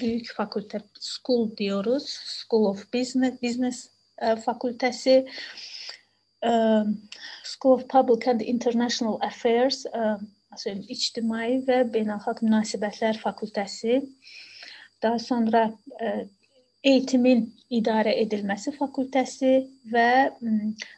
böyük 0.00 0.30
fakültə 0.36 0.80
school 1.00 1.50
diyoruz. 1.56 2.08
School 2.42 2.66
of 2.70 2.84
Business, 2.92 3.40
Business 3.42 3.86
e, 3.86 4.32
ə, 4.32 4.36
fakültəsi 4.44 5.16
ə, 5.22 6.50
e, 6.50 6.52
School 7.44 7.78
of 7.78 7.86
Public 7.92 8.26
and 8.30 8.42
International 8.42 9.18
Affairs, 9.26 9.84
ə, 9.92 10.16
məsələn, 10.54 10.84
ictimai 10.92 11.60
və 11.68 11.82
beynəlxalq 11.92 12.42
münasibətlər 12.46 13.20
fakültəsi. 13.22 14.00
Daha 15.04 15.20
sonra 15.20 15.66
ə, 16.00 16.14
eğitimin 16.86 17.46
idarə 17.74 18.14
edilməsi 18.22 18.72
fakültəsi 18.76 19.52
və 19.92 20.10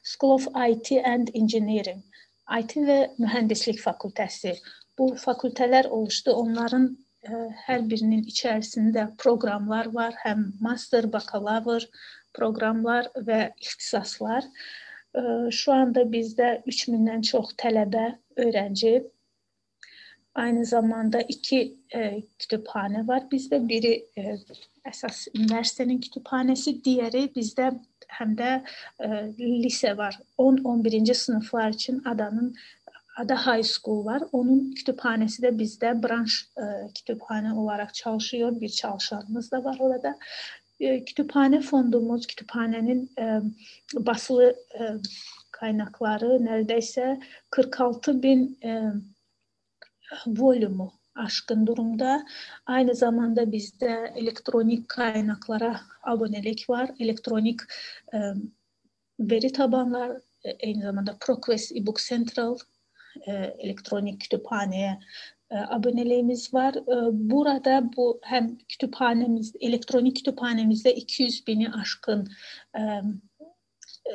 School 0.04 0.36
of 0.36 0.48
IT 0.54 0.98
and 1.04 1.32
Engineering, 1.34 2.02
IT 2.60 2.76
və 2.88 2.98
mühəndislik 3.18 3.80
fakültəsi. 3.82 4.54
Bu 4.98 5.14
fakültələr 5.16 5.88
oluşdu. 5.94 6.34
Onların 6.34 6.90
hər 7.66 7.84
birinin 7.90 8.24
içərisində 8.30 9.08
proqramlar 9.18 9.90
var, 9.94 10.14
həm 10.24 10.52
master, 10.64 11.08
bakalavr 11.10 11.86
proqramlar 12.36 13.10
və 13.28 13.40
ixtisaslar. 13.58 14.46
Şu 15.58 15.72
anda 15.74 16.04
bizdə 16.06 16.58
3000-dən 16.68 17.24
çox 17.26 17.54
tələbə, 17.58 18.06
öyrənci 18.38 18.92
Aynı 20.38 20.66
zamanda 20.66 21.20
iki 21.20 21.78
e, 21.94 22.22
kütüphane 22.38 23.08
var 23.08 23.24
bizdə. 23.32 23.58
Biri 23.68 23.94
e, 24.16 24.36
əsas 24.86 25.24
üniversitenin 25.34 25.98
kütüphanəsi, 26.04 26.76
digəri 26.84 27.24
bizdə 27.34 27.72
həm 28.20 28.36
də 28.38 28.50
e, 29.02 29.08
lisə 29.64 29.96
var. 29.98 30.14
10-11-ci 30.38 31.16
siniflər 31.24 31.74
üçün 31.74 31.98
adanın 32.06 32.52
Ada 33.18 33.46
High 33.46 33.64
School 33.64 34.04
var. 34.04 34.22
Onun 34.32 34.72
kütüphanesi 34.72 35.42
de 35.42 35.58
bizde 35.58 36.02
branş 36.02 36.48
e, 36.56 36.92
kütüphane 36.94 37.52
olarak 37.52 37.94
çalışıyor. 37.94 38.60
Bir 38.60 38.68
çalışanımız 38.68 39.50
da 39.50 39.64
var 39.64 39.76
orada. 39.80 40.18
E, 40.80 41.04
kütüphane 41.04 41.60
fondumuz, 41.60 42.26
kütüphanenin 42.26 43.10
e, 43.18 43.40
basılı 43.94 44.56
e, 44.80 44.82
kaynakları 45.50 46.44
neredeyse 46.44 47.20
46 47.50 48.22
bin 48.22 48.58
e, 48.64 48.92
volümü 50.26 50.90
aşkın 51.14 51.66
durumda. 51.66 52.24
Aynı 52.66 52.94
zamanda 52.94 53.52
bizde 53.52 54.12
elektronik 54.16 54.88
kaynaklara 54.88 55.80
abonelik 56.02 56.70
var. 56.70 56.90
Elektronik 56.98 57.60
e, 58.14 58.18
veri 59.20 59.52
tabanlar, 59.52 60.10
e, 60.44 60.66
aynı 60.66 60.82
zamanda 60.82 61.16
ProQuest 61.20 61.76
eBook 61.76 61.98
Central 62.00 62.58
e, 63.26 63.32
elektronik 63.58 64.20
kütüphaneye 64.20 64.98
e, 65.50 65.56
aboneliğimiz 65.56 66.54
var. 66.54 66.74
E, 66.74 67.30
burada 67.30 67.90
bu 67.96 68.20
hem 68.22 68.58
kütüphanemiz, 68.58 69.52
elektronik 69.60 70.16
kütüphanemizde 70.16 70.94
200 70.94 71.46
bini 71.46 71.72
aşkın 71.72 72.28
e, 72.74 72.80
e, 72.80 74.12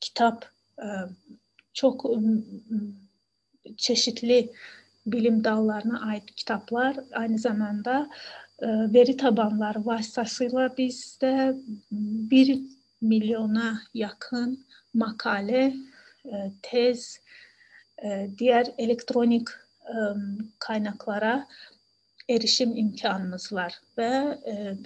kitap, 0.00 0.50
e, 0.78 0.86
çok 1.72 2.04
e, 2.04 2.18
çeşitli 3.76 4.52
bilim 5.06 5.44
dallarına 5.44 6.06
ait 6.06 6.34
kitaplar 6.34 6.96
aynı 7.12 7.38
zamanda 7.38 8.10
e, 8.58 8.66
veri 8.68 9.16
tabanları 9.16 9.86
vasıtasıyla 9.86 10.76
bizde 10.76 11.56
bir 12.30 12.60
milyona 13.00 13.82
yakın 13.94 14.66
makale, 14.94 15.76
e, 16.24 16.52
tez, 16.62 17.20
diğer 18.38 18.74
elektronik 18.78 19.48
kaynaklara 20.58 21.46
erişim 22.28 22.76
imkanımız 22.76 23.52
var 23.52 23.76
və 23.98 24.10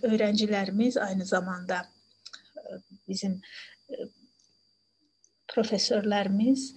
öyrəncilərimiz 0.09 0.99
aynı 1.01 1.25
zamanda 1.25 1.83
bizim 3.09 3.41
professorlarımız 5.53 6.75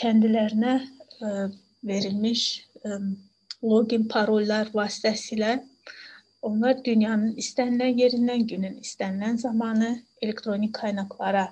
kəndilərinə 0.00 0.74
verilmiş 1.84 2.44
login 3.64 4.08
parollar 4.08 4.70
vasitəsilə 4.76 5.56
onlar 6.44 6.80
dünyanın 6.84 7.34
istənilən 7.40 8.00
yerindən 8.02 8.46
günün 8.52 8.78
istənilən 8.84 9.40
zamanı 9.46 9.90
elektronik 10.22 10.74
qaynaqlara 10.80 11.44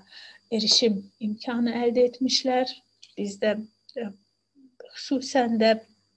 erişim 0.52 0.98
imkanı 1.28 1.72
əldə 1.84 2.08
etmişlər 2.10 2.72
bizdə 3.18 3.56
e, 3.96 4.10
xüsusən 4.92 5.58
də 5.60 5.72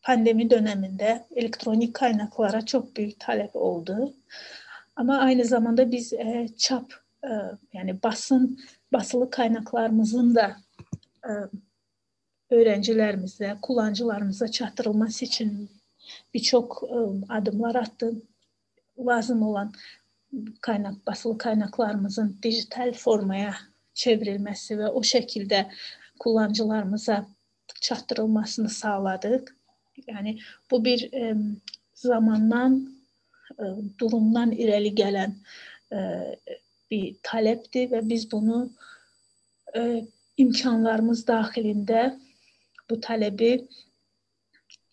pandemi 0.06 0.46
dönəmində 0.50 1.16
elektronik 1.36 1.96
qaynaqlara 1.98 2.62
çox 2.72 2.92
böyük 2.98 3.18
tələb 3.24 3.56
oldu. 3.58 4.14
Amma 4.96 5.18
aynı 5.28 5.46
zamanda 5.46 5.86
biz 5.92 6.12
ə, 6.14 6.46
çap, 6.58 6.94
ə, 7.24 7.58
yəni 7.76 7.98
basın, 8.04 8.52
basılı 8.94 9.30
qaynaqlarımızın 9.38 10.32
da 10.36 10.48
ə, 11.26 11.40
öyrəncilərimizə, 12.54 13.56
kullanıcılarımıza 13.62 14.48
çatdırılması 14.52 15.26
üçün 15.26 15.70
bir 16.34 16.40
çox 16.40 16.84
addımlar 17.30 17.76
atdı. 17.76 18.14
Lazım 19.00 19.42
olan 19.44 19.74
qaynaq 20.62 20.96
basılı 21.08 21.38
qaynaqlarımızın 21.38 22.38
dijital 22.44 22.94
formaya 22.94 23.56
çevrilməsi 23.96 24.78
və 24.80 24.92
o 24.92 25.02
şəkildə 25.02 25.66
ə, 25.66 25.70
kullanıcılarımıza 26.20 27.26
çatdırılmasını 27.82 28.70
sağladıq. 28.70 29.52
Yəni 30.08 30.40
bu 30.72 30.82
bir 30.86 31.06
ə, 31.08 31.32
zamandan 31.96 32.82
ə, 33.56 33.70
durumdan 34.00 34.52
irəli 34.52 34.92
gələn 34.98 35.38
ə, 35.92 36.02
bir 36.92 37.16
tələbdir 37.24 37.92
və 37.94 38.02
biz 38.10 38.28
bunu 38.32 38.66
ə, 39.76 40.04
imkanlarımız 40.38 41.24
daxilində 41.28 42.10
bu 42.90 43.00
tələbi 43.08 43.54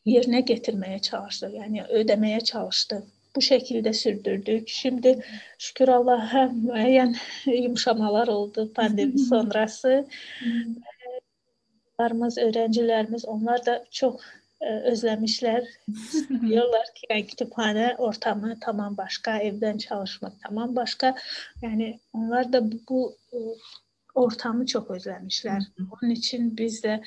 yerinə 0.09 0.43
getirməyə 0.47 1.01
çalışdıq. 1.09 1.59
Yəni 1.63 1.89
ödəməyə 2.03 2.45
çalışdıq. 2.53 3.03
Bu 3.37 3.41
şəkildə 3.41 3.93
sürdürdük. 3.97 4.69
Şimdi 4.69 5.15
şükür 5.59 5.89
Allah'a 5.89 6.45
müəyyən 6.53 7.15
yumşamalar 7.47 8.29
oldu 8.29 8.73
pandemi 8.77 9.19
sonrası. 9.31 10.07
Hmm. 10.39 10.75
Öğrencilerimiz, 12.03 12.39
öğrencilerimiz 12.39 13.25
onlar 13.25 13.67
da 13.67 13.85
çok 13.91 14.21
e, 14.61 14.67
özlemişler. 14.67 15.65
Diyorlar 16.49 16.85
ki 16.95 17.07
yani 17.11 17.27
kütüphane 17.27 17.95
ortamı 17.99 18.59
tamam 18.61 18.97
başka, 18.97 19.39
evden 19.39 19.79
çalışmak 19.79 20.33
tamam 20.43 20.77
başka. 20.77 21.17
Yani 21.63 22.01
onlar 22.13 22.53
da 22.53 22.73
bu, 22.73 22.77
bu 22.89 23.17
e, 23.33 23.39
ortamı 24.15 24.67
çok 24.67 24.91
özlemişler. 24.91 25.63
Onun 25.79 26.11
için 26.11 26.57
biz 26.57 26.83
de 26.83 27.03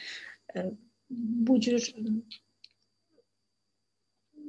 e, 0.55 0.71
bu 1.09 1.59
cür 1.59 1.95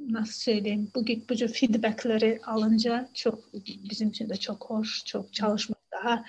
nasıl 0.09 0.33
söyleyeyim 0.33 0.91
bu, 0.95 1.05
bu 1.29 1.35
cür 1.35 1.47
feedbackleri 1.47 2.39
alınca 2.43 3.09
çok 3.13 3.53
bizim 3.89 4.09
için 4.09 4.29
de 4.29 4.35
çok 4.35 4.65
hoş, 4.65 5.05
çok 5.05 5.33
çalışmak 5.33 5.76
daha 5.97 6.25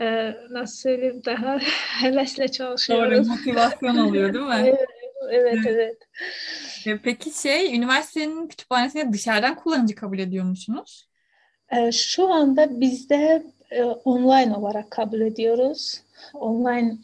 e, 0.00 0.34
nasıl 0.50 0.76
söyleyeyim 0.76 1.22
daha 1.26 1.58
hevesle 2.02 2.48
çalışıyoruz. 2.48 3.28
Doğru 3.28 3.36
motivasyon 3.36 3.96
oluyor 3.96 4.34
değil 4.34 4.44
mi? 4.44 4.54
evet, 4.66 4.88
evet, 5.30 5.66
evet. 5.66 5.96
E, 6.86 6.98
peki 6.98 7.40
şey 7.42 7.76
üniversitenin 7.76 8.48
kütüphanesine 8.48 9.12
dışarıdan 9.12 9.54
kullanıcı 9.54 9.94
kabul 9.94 10.18
ediyor 10.18 10.44
musunuz? 10.44 11.08
E, 11.72 11.92
şu 11.92 12.32
anda 12.32 12.80
bizde 12.80 13.42
e, 13.70 13.82
online 13.84 14.56
olarak 14.56 14.90
kabul 14.90 15.20
ediyoruz. 15.20 16.00
Online 16.34 16.96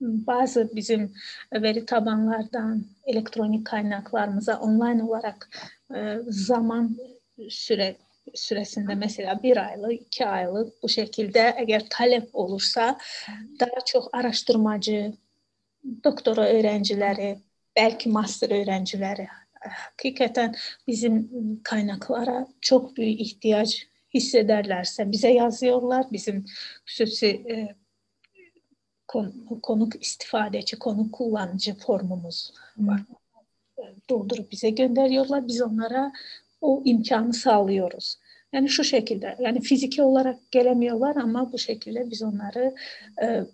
bazı 0.00 0.70
bizim 0.76 1.12
veri 1.52 1.86
tabanlardan 1.86 2.84
elektronik 3.06 3.66
kaynaklarımıza 3.66 4.60
online 4.60 5.02
olarak 5.02 5.48
e, 5.94 6.18
zaman 6.28 6.96
süre 7.48 7.96
süresinde 8.34 8.94
mesela 8.94 9.42
bir 9.42 9.56
aylık, 9.56 9.92
iki 9.92 10.26
aylık 10.26 10.82
bu 10.82 10.88
şekilde 10.88 11.54
eğer 11.56 11.86
talep 11.90 12.30
olursa 12.32 12.98
daha 13.60 13.84
çok 13.86 14.14
araştırmacı, 14.14 15.12
doktora 16.04 16.48
öğrencileri, 16.48 17.38
belki 17.76 18.08
master 18.08 18.62
öğrencileri 18.62 19.26
hakikaten 19.70 20.54
bizim 20.86 21.30
kaynaklara 21.62 22.46
çok 22.60 22.96
büyük 22.96 23.20
ihtiyaç 23.20 23.86
hissederlerse 24.14 25.12
bize 25.12 25.28
yazıyorlar. 25.28 26.06
Bizim 26.12 26.44
hususi 26.86 27.26
e, 27.26 27.74
konuk 29.62 30.02
istifadeci, 30.02 30.78
konuk 30.78 31.12
kullanıcı 31.12 31.78
formumuz 31.78 32.52
var. 32.76 33.00
Hmm. 33.00 33.84
Doldurup 34.10 34.52
bize 34.52 34.70
gönderiyorlar. 34.70 35.48
Biz 35.48 35.62
onlara 35.62 36.12
o 36.64 36.82
imkanı 36.84 37.34
sağlıyoruz. 37.34 38.16
Yani 38.52 38.68
şu 38.68 38.84
şekilde, 38.84 39.36
yani 39.40 39.60
fiziki 39.60 40.02
olarak 40.02 40.50
gelemiyorlar 40.50 41.16
ama 41.16 41.52
bu 41.52 41.58
şekilde 41.58 42.10
biz 42.10 42.22
onları 42.22 42.74
e, 43.22 43.44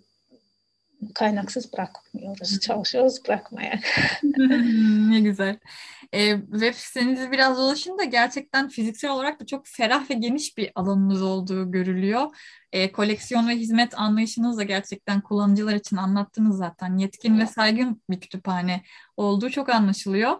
kaynaksız 1.13 1.73
bırakmıyoruz. 1.73 2.59
Çalışıyoruz 2.59 3.25
bırakmaya. 3.27 3.79
ne 5.09 5.19
güzel. 5.19 5.57
E, 6.13 6.41
web 6.41 6.73
sitenizi 6.73 7.31
biraz 7.31 7.57
dolaşın 7.57 7.97
da 7.97 8.03
gerçekten 8.03 8.69
fiziksel 8.69 9.11
olarak 9.11 9.39
da 9.39 9.45
çok 9.45 9.67
ferah 9.67 10.09
ve 10.09 10.13
geniş 10.13 10.57
bir 10.57 10.71
alanınız 10.75 11.21
olduğu 11.21 11.71
görülüyor. 11.71 12.35
E, 12.71 12.91
koleksiyon 12.91 13.47
ve 13.47 13.55
hizmet 13.55 13.99
anlayışınız 13.99 14.57
da 14.57 14.63
gerçekten 14.63 15.21
kullanıcılar 15.21 15.75
için 15.75 15.97
anlattınız 15.97 16.57
zaten. 16.57 16.97
Yetkin 16.97 17.39
ve 17.39 17.45
saygın 17.47 18.01
bir 18.09 18.19
kütüphane 18.19 18.83
olduğu 19.17 19.49
çok 19.49 19.69
anlaşılıyor. 19.69 20.37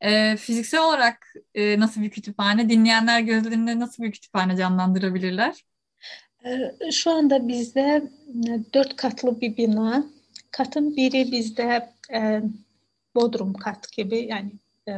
E, 0.00 0.36
fiziksel 0.36 0.80
olarak 0.80 1.34
e, 1.54 1.80
nasıl 1.80 2.02
bir 2.02 2.10
kütüphane? 2.10 2.68
Dinleyenler 2.68 3.20
gözlerinde 3.20 3.78
nasıl 3.78 4.02
bir 4.02 4.12
kütüphane 4.12 4.56
canlandırabilirler? 4.56 5.64
Ee, 6.44 6.90
şu 6.92 7.10
anda 7.10 7.48
bizde 7.48 8.02
e, 8.48 8.74
dört 8.74 8.96
katlı 8.96 9.40
bir 9.40 9.56
bina. 9.56 10.04
Katın 10.50 10.96
biri 10.96 11.32
bizde 11.32 11.88
e, 12.12 12.42
bodrum 13.14 13.52
kat 13.52 13.92
gibi 13.92 14.26
yani 14.30 14.52
e, 14.88 14.92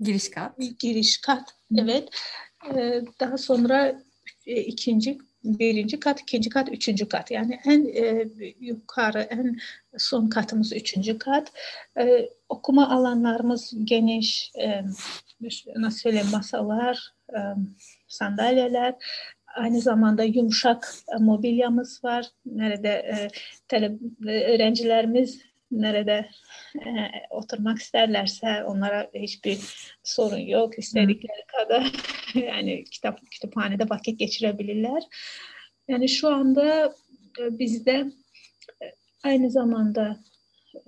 giriş 0.00 0.30
kat. 0.30 0.58
Giriş 0.78 1.20
kat, 1.20 1.54
evet. 1.78 2.08
E, 2.74 3.02
daha 3.20 3.38
sonra 3.38 4.02
e, 4.46 4.60
ikinci 4.60 5.18
birinci 5.44 6.00
kat, 6.00 6.20
ikinci 6.20 6.50
kat, 6.50 6.68
üçüncü 6.72 7.08
kat. 7.08 7.30
Yani 7.30 7.60
en 7.64 7.86
e, 7.86 8.28
yukarı, 8.60 9.20
en 9.20 9.56
son 9.96 10.28
katımız 10.28 10.72
üçüncü 10.72 11.18
kat. 11.18 11.52
E, 12.00 12.28
okuma 12.48 12.90
alanlarımız 12.90 13.74
geniş, 13.84 14.52
e, 14.58 14.82
nasıl 15.76 15.98
söyleyeyim, 15.98 16.30
masalar, 16.32 17.12
e, 17.28 17.38
sandalyeler, 18.08 18.94
aynı 19.56 19.80
zamanda 19.80 20.22
yumuşak 20.22 20.94
e, 21.14 21.22
mobilyamız 21.22 22.04
var. 22.04 22.26
Nerede 22.46 22.88
e, 22.88 23.28
tele, 23.68 23.98
öğrencilerimiz 24.26 25.47
nerede 25.70 26.30
e, 26.76 26.90
oturmak 27.30 27.78
isterlerse 27.78 28.64
onlara 28.64 29.10
hiçbir 29.14 29.58
sorun 30.02 30.38
yok. 30.38 30.78
İstedikleri 30.78 31.46
kadar 31.46 31.92
yani 32.34 32.84
kitap 32.84 33.30
kütüphanede 33.30 33.84
vakit 33.90 34.18
geçirebilirler. 34.18 35.02
Yani 35.88 36.08
şu 36.08 36.28
anda 36.28 36.94
e, 37.40 37.58
bizde 37.58 38.12
e, 38.82 38.86
aynı 39.24 39.50
zamanda 39.50 40.20
e, 40.74 40.80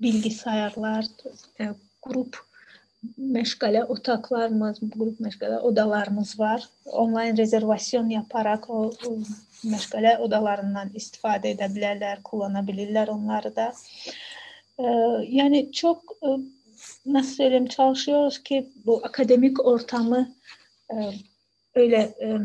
bilgisayarlar, 0.00 1.04
e, 1.60 1.64
grup 2.02 2.49
meşgale 3.16 3.84
otaklarımız, 3.84 4.78
grup 4.82 5.20
meşgale 5.20 5.58
odalarımız 5.58 6.40
var. 6.40 6.68
Online 6.86 7.36
rezervasyon 7.36 8.08
yaparak 8.08 8.70
o, 8.70 8.92
o 9.06 9.18
meşgale 9.64 10.18
odalarından 10.18 10.90
istifade 10.94 11.50
edebilirler, 11.50 12.22
kullanabilirler 12.22 13.08
onları 13.08 13.56
da. 13.56 13.72
Ee, 14.78 14.84
yani 15.28 15.72
çok 15.72 16.16
e, 16.22 16.28
nasıl 17.06 17.34
söyleyeyim 17.34 17.66
çalışıyoruz 17.66 18.42
ki 18.42 18.66
bu 18.86 19.00
akademik 19.04 19.66
ortamı 19.66 20.34
e, 20.90 20.96
öyle 21.74 21.96
e, 21.96 22.36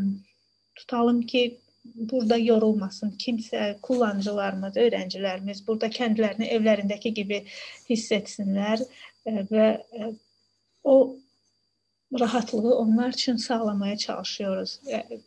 tutalım 0.75 1.21
ki 1.21 1.57
burada 1.95 2.37
yorulmasın. 2.37 3.11
Kimse, 3.11 3.77
kullanıcılarımız, 3.81 4.77
öğrencilerimiz 4.77 5.67
burada 5.67 5.89
kendilerini 5.89 6.45
evlerindeki 6.45 7.13
gibi 7.13 7.45
hissetsinler 7.89 8.79
ve 9.27 9.85
o 10.85 11.17
rahatlığı 12.19 12.77
onlar 12.77 13.09
üçün 13.09 13.35
sağlamaya 13.35 13.97
çalışıyoruz. 13.97 14.79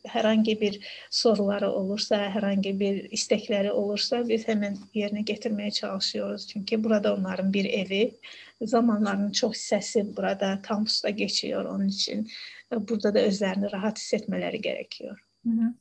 Hər 0.05 0.23
hansı 0.23 0.61
bir 0.61 0.81
soruları 1.11 1.71
olursa, 1.71 2.17
hər 2.35 2.45
hansı 2.47 2.73
bir 2.81 3.01
istəkləri 3.19 3.71
olursa 3.71 4.23
biz 4.29 4.47
həmin 4.49 4.79
yerinə 4.95 5.25
yetirməyə 5.27 5.71
çalışıyoruz. 5.81 6.47
Çünki 6.49 6.85
burada 6.85 7.15
onların 7.15 7.53
bir 7.53 7.65
evi, 7.65 8.15
zamanlarının 8.63 9.33
çox 9.33 9.57
hissəsi 9.57 10.17
burada 10.17 10.63
kampusda 10.63 11.17
keçiyor. 11.17 11.65
Onun 11.65 11.89
üçün 11.89 12.29
burada 12.73 13.15
da 13.15 13.27
özlərini 13.27 13.73
rahat 13.73 13.99
hiss 13.99 14.15
etmələri 14.15 14.63
gərəkiyor. 14.69 15.17
Hı 15.45 15.51
-hı. 15.51 15.75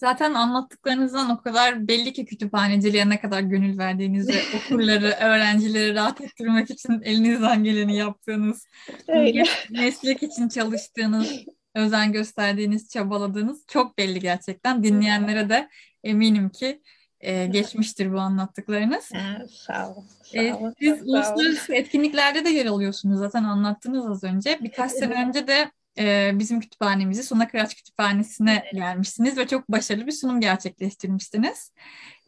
Zaten 0.00 0.34
anlattıklarınızdan 0.34 1.30
o 1.30 1.42
kadar 1.42 1.88
belli 1.88 2.12
ki 2.12 2.24
kütüphaneciliğe 2.24 3.08
ne 3.08 3.20
kadar 3.20 3.40
gönül 3.40 3.78
verdiğinizi, 3.78 4.34
okurları, 4.56 5.16
öğrencileri 5.20 5.94
rahat 5.94 6.20
ettirmek 6.20 6.70
için 6.70 7.00
elinizden 7.02 7.64
geleni 7.64 7.96
yaptığınız, 7.96 8.66
Öyle. 9.08 9.44
meslek 9.70 10.22
için 10.22 10.48
çalıştığınız, 10.48 11.32
özen 11.74 12.12
gösterdiğiniz, 12.12 12.88
çabaladığınız 12.88 13.64
çok 13.66 13.98
belli 13.98 14.20
gerçekten. 14.20 14.82
Dinleyenlere 14.82 15.48
de 15.48 15.68
eminim 16.04 16.48
ki 16.48 16.82
e, 17.20 17.46
geçmiştir 17.46 18.12
bu 18.12 18.18
anlattıklarınız. 18.18 19.10
Evet, 19.14 19.50
sağ 19.50 19.90
olun. 19.90 20.04
Sağ 20.22 20.38
e, 20.38 20.54
olun 20.54 20.74
siz 20.78 21.02
uluslararası 21.02 21.74
etkinliklerde 21.74 22.44
de 22.44 22.48
yer 22.48 22.66
alıyorsunuz 22.66 23.18
zaten 23.18 23.44
anlattınız 23.44 24.06
az 24.06 24.24
önce. 24.24 24.58
Birkaç 24.62 24.92
sene 24.92 25.26
önce 25.26 25.46
de 25.46 25.70
e, 25.98 26.30
bizim 26.34 26.60
kütüphanemizi 26.60 27.22
Suna 27.22 27.48
Kıraç 27.48 27.74
Kütüphanesi'ne 27.74 28.64
gelmişsiniz 28.74 29.38
ve 29.38 29.46
çok 29.46 29.70
başarılı 29.70 30.06
bir 30.06 30.12
sunum 30.12 30.40
gerçekleştirmiştiniz. 30.40 31.72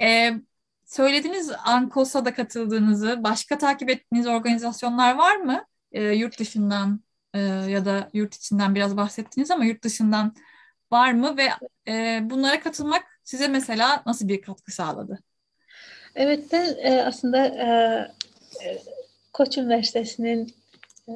E, 0.01 0.33
söylediğiniz 0.87 1.53
Ankos'a 1.65 2.25
da 2.25 2.35
katıldığınızı, 2.35 3.25
başka 3.25 3.59
takip 3.59 3.91
ettiğiniz 3.91 4.27
organizasyonlar 4.27 5.15
var 5.15 5.37
mı? 5.37 5.65
E, 5.93 6.03
yurt 6.03 6.39
dışından 6.39 7.01
e, 7.35 7.39
ya 7.69 7.85
da 7.85 8.11
yurt 8.13 8.35
içinden 8.35 8.75
biraz 8.75 8.97
bahsettiniz 8.97 9.51
ama 9.51 9.65
yurt 9.65 9.85
dışından 9.85 10.35
var 10.93 11.13
mı 11.13 11.37
ve 11.37 11.49
e, 11.93 12.21
bunlara 12.23 12.61
katılmak 12.61 13.03
size 13.25 13.49
mesela 13.49 14.03
nasıl 14.07 14.29
bir 14.29 14.43
katkı 14.43 14.73
sağladı? 14.73 15.19
Evet 16.15 16.53
ben 16.53 16.77
e, 16.79 17.03
aslında 17.03 17.47
e 17.47 18.11
Koç 19.33 19.59
Üniversitesi'nin 19.59 20.55
e, 21.09 21.13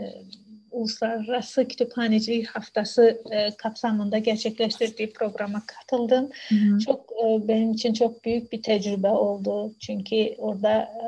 Uluslararası 0.75 1.69
Kütüphanecilik 1.69 2.47
Haftası 2.47 3.23
e, 3.31 3.57
kapsamında 3.57 4.19
gerçekleştirdiği 4.19 5.13
programa 5.13 5.63
katıldım. 5.67 6.31
Hı 6.49 6.55
hı. 6.55 6.79
Çok 6.79 7.13
e, 7.13 7.49
benim 7.49 7.73
için 7.73 7.93
çok 7.93 8.25
büyük 8.25 8.53
bir 8.53 8.63
tecrübe 8.63 9.09
oldu. 9.09 9.75
Çünkü 9.81 10.35
orada 10.39 10.81
e, 10.81 11.07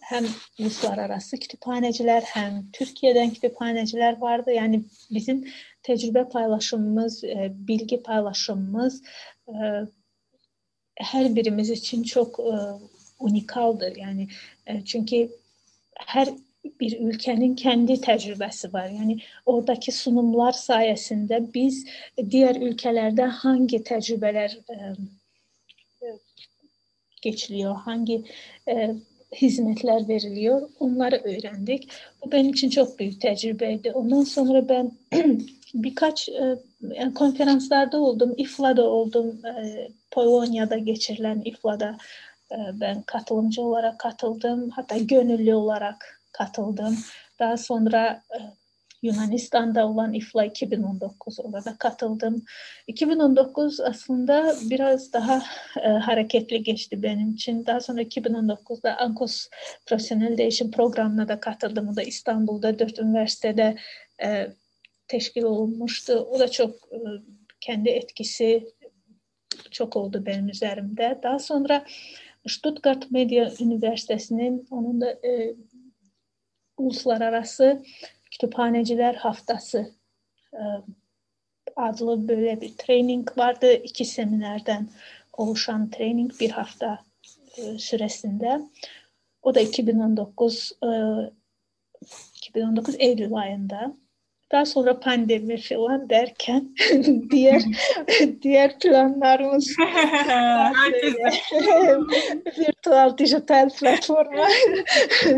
hem 0.00 0.24
uluslararası 0.60 1.36
kütüphaneciler 1.36 2.22
hem 2.22 2.70
Türkiye'den 2.72 3.30
kütüphaneciler 3.30 4.18
vardı. 4.18 4.52
Yani 4.52 4.84
bizim 5.10 5.48
tecrübe 5.82 6.28
paylaşımımız, 6.28 7.24
e, 7.24 7.52
bilgi 7.54 8.02
paylaşımımız 8.02 9.02
e, 9.48 9.54
her 10.96 11.36
birimiz 11.36 11.70
için 11.70 12.02
çok 12.02 12.40
e, 12.40 12.54
unikaldır. 13.18 13.96
Yani 13.96 14.28
e, 14.66 14.84
çünkü 14.84 15.30
her 15.94 16.28
bir 16.80 16.94
ölkənin 17.06 17.54
kəndi 17.58 17.96
təcrübəsi 18.06 18.70
var. 18.72 18.90
Yəni 18.90 19.16
ordakı 19.52 19.94
sunumlar 19.94 20.56
sayəsində 20.58 21.40
biz 21.54 21.80
digər 22.18 22.60
ölkələrdə 22.68 23.28
hangi 23.42 23.80
təcrübələr 23.88 24.54
ə, 24.76 24.92
e, 26.06 26.12
keçiliyor, 27.24 27.74
e, 27.74 27.82
hangi 27.88 28.18
e, 28.22 28.76
ə, 28.76 28.86
hizmətlər 29.40 30.06
veriliyor, 30.08 30.68
onları 30.84 31.22
öyrəndik. 31.32 31.88
Bu 32.22 32.30
mənim 32.34 32.52
üçün 32.54 32.74
çox 32.76 32.94
böyük 32.98 33.18
təcrübə 33.22 33.74
idi. 33.78 33.94
Ondan 33.98 34.26
sonra 34.28 34.62
mən 34.70 34.92
birkaç 35.86 36.28
ə, 36.30 36.54
konferanslarda 37.18 38.00
oldum, 38.10 38.34
İFLA-da 38.46 38.86
oldum, 38.98 39.34
ə, 39.42 39.88
Polonya'da 40.14 40.78
keçirilən 40.86 41.42
İFLA-da 41.48 41.94
ə, 41.96 42.72
mən 42.78 43.06
katılımcı 43.14 43.62
olaraq 43.62 43.96
katıldım, 44.06 44.68
hətta 44.78 44.98
gönüllü 45.14 45.54
olaraq 45.54 46.12
katıldım. 46.32 46.98
Daha 47.38 47.56
sonra 47.56 48.22
e, 48.30 48.38
Yunanistan'da 49.02 49.86
olan 49.86 50.12
İFLA 50.12 50.44
2019 50.44 51.40
orada 51.40 51.76
katıldım. 51.78 52.44
2019 52.86 53.80
aslında 53.80 54.54
biraz 54.70 55.12
daha 55.12 55.42
e, 55.82 55.88
hareketli 55.88 56.62
geçti 56.62 57.02
benim 57.02 57.30
için. 57.30 57.66
Daha 57.66 57.80
sonra 57.80 58.02
2019'da 58.02 58.96
Ankos 58.96 59.48
Profesyonel 59.86 60.38
Değişim 60.38 60.70
Programı'na 60.70 61.28
da 61.28 61.40
katıldım. 61.40 61.88
O 61.88 61.96
da 61.96 62.02
İstanbul'da 62.02 62.78
dört 62.78 62.98
üniversitede 62.98 63.76
e, 64.24 64.52
teşkil 65.08 65.42
olmuştu. 65.42 66.28
O 66.30 66.38
da 66.38 66.50
çok 66.50 66.70
e, 66.70 66.98
kendi 67.60 67.88
etkisi 67.88 68.68
çok 69.70 69.96
oldu 69.96 70.26
benim 70.26 70.48
üzerimde. 70.48 71.20
Daha 71.22 71.38
sonra 71.38 71.84
Stuttgart 72.48 73.10
Medya 73.10 73.52
Üniversitesi'nin 73.60 74.66
onun 74.70 75.00
da 75.00 75.10
e, 75.10 75.54
Uluslararası 76.82 77.82
Kütüphaneciler 78.30 79.14
Haftası 79.14 79.90
e, 80.52 80.62
adlı 81.76 82.28
böyle 82.28 82.60
bir 82.60 82.76
training 82.76 83.38
vardı. 83.38 83.72
İki 83.72 84.04
seminerden 84.04 84.88
oluşan 85.32 85.90
training 85.90 86.40
bir 86.40 86.50
hafta 86.50 87.04
e, 87.56 87.78
süresinde. 87.78 88.60
O 89.42 89.54
da 89.54 89.60
2019 89.60 90.72
2019 92.36 92.94
Eylül 92.98 93.34
ayında. 93.34 93.96
Daha 94.52 94.66
sonra 94.66 95.00
pandemi 95.00 95.60
falan 95.60 96.10
derken 96.10 96.74
diğer 97.30 97.62
diğer 98.42 98.78
planlarımız 98.78 99.68
virtual 102.58 103.18
dijital 103.18 103.70
platforma 103.70 104.48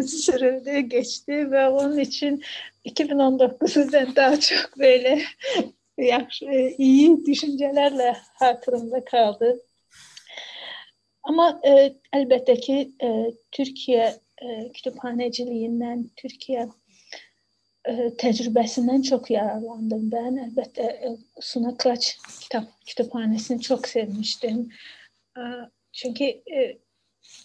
sürüldü, 0.03 0.79
geçti 0.79 1.50
ve 1.50 1.68
onun 1.68 1.98
için 1.98 2.42
2019'u 2.87 3.92
ben 3.92 4.16
daha 4.16 4.40
çok 4.40 4.79
böyle 4.79 5.22
iyi 6.79 7.27
düşüncelerle 7.27 8.16
hatırımda 8.35 9.05
kaldı. 9.05 9.61
Ama 11.22 11.61
e, 11.66 11.94
elbette 12.12 12.55
ki 12.55 12.92
e, 13.03 13.33
Türkiye 13.53 14.14
e, 14.42 14.72
kütüphaneciliğinden, 14.72 16.11
Türkiye 16.16 16.68
e, 17.85 18.16
tecrübesinden 18.16 19.03
çok 19.03 19.31
yararlandım 19.31 20.12
ben. 20.12 20.37
Elbette 20.37 20.83
e, 20.83 21.16
Suna 21.40 21.77
Kıraç 21.77 22.18
kitap 22.40 22.64
kütüphanesini 22.87 23.61
çok 23.61 23.88
sevmiştim. 23.88 24.68
E, 25.37 25.42
çünkü 25.92 26.25
e, 26.25 26.79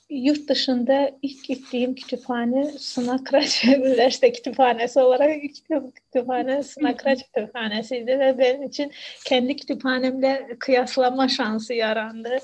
yurt 0.10 0.50
dışında 0.50 1.12
ilk 1.22 1.44
gittiğim 1.44 1.96
kütüphane 1.96 2.66
Sunakraç 2.66 3.66
Üniversite 3.66 4.32
Kütüphanesi 4.32 5.00
olarak 5.00 5.44
ilk 5.44 5.56
kütüphane 5.96 6.64
Sunakraç 6.64 7.24
Kütüphanesi'ydi 7.24 8.20
ve 8.20 8.38
benim 8.38 8.64
için 8.64 8.92
kendi 9.26 9.56
kütüphanemle 9.56 10.48
kıyaslama 10.60 11.28
şansı 11.28 11.74
yarandı. 11.74 12.38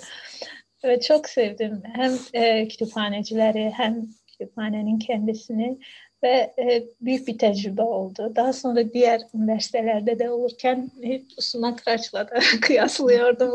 Ve 0.83 0.99
çok 0.99 1.29
sevdim 1.29 1.83
hem 1.93 2.13
e, 2.33 2.67
kütüphanecileri 2.67 3.71
hem 3.75 4.07
kütüphanenin 4.27 4.99
kendisini 4.99 5.79
ve 6.25 6.53
e, 6.59 6.83
büyük 7.01 7.27
bir 7.27 7.37
tecrübe 7.37 7.81
oldu. 7.81 8.33
Daha 8.35 8.53
sonra 8.53 8.93
diğer 8.93 9.21
üniversitelerde 9.33 10.19
de 10.19 10.29
olurken 10.29 10.91
hep 11.03 11.25
Suna 11.39 11.75
Kıraç'la 11.75 12.29
da 12.29 12.39
kıyaslıyordum 12.61 13.51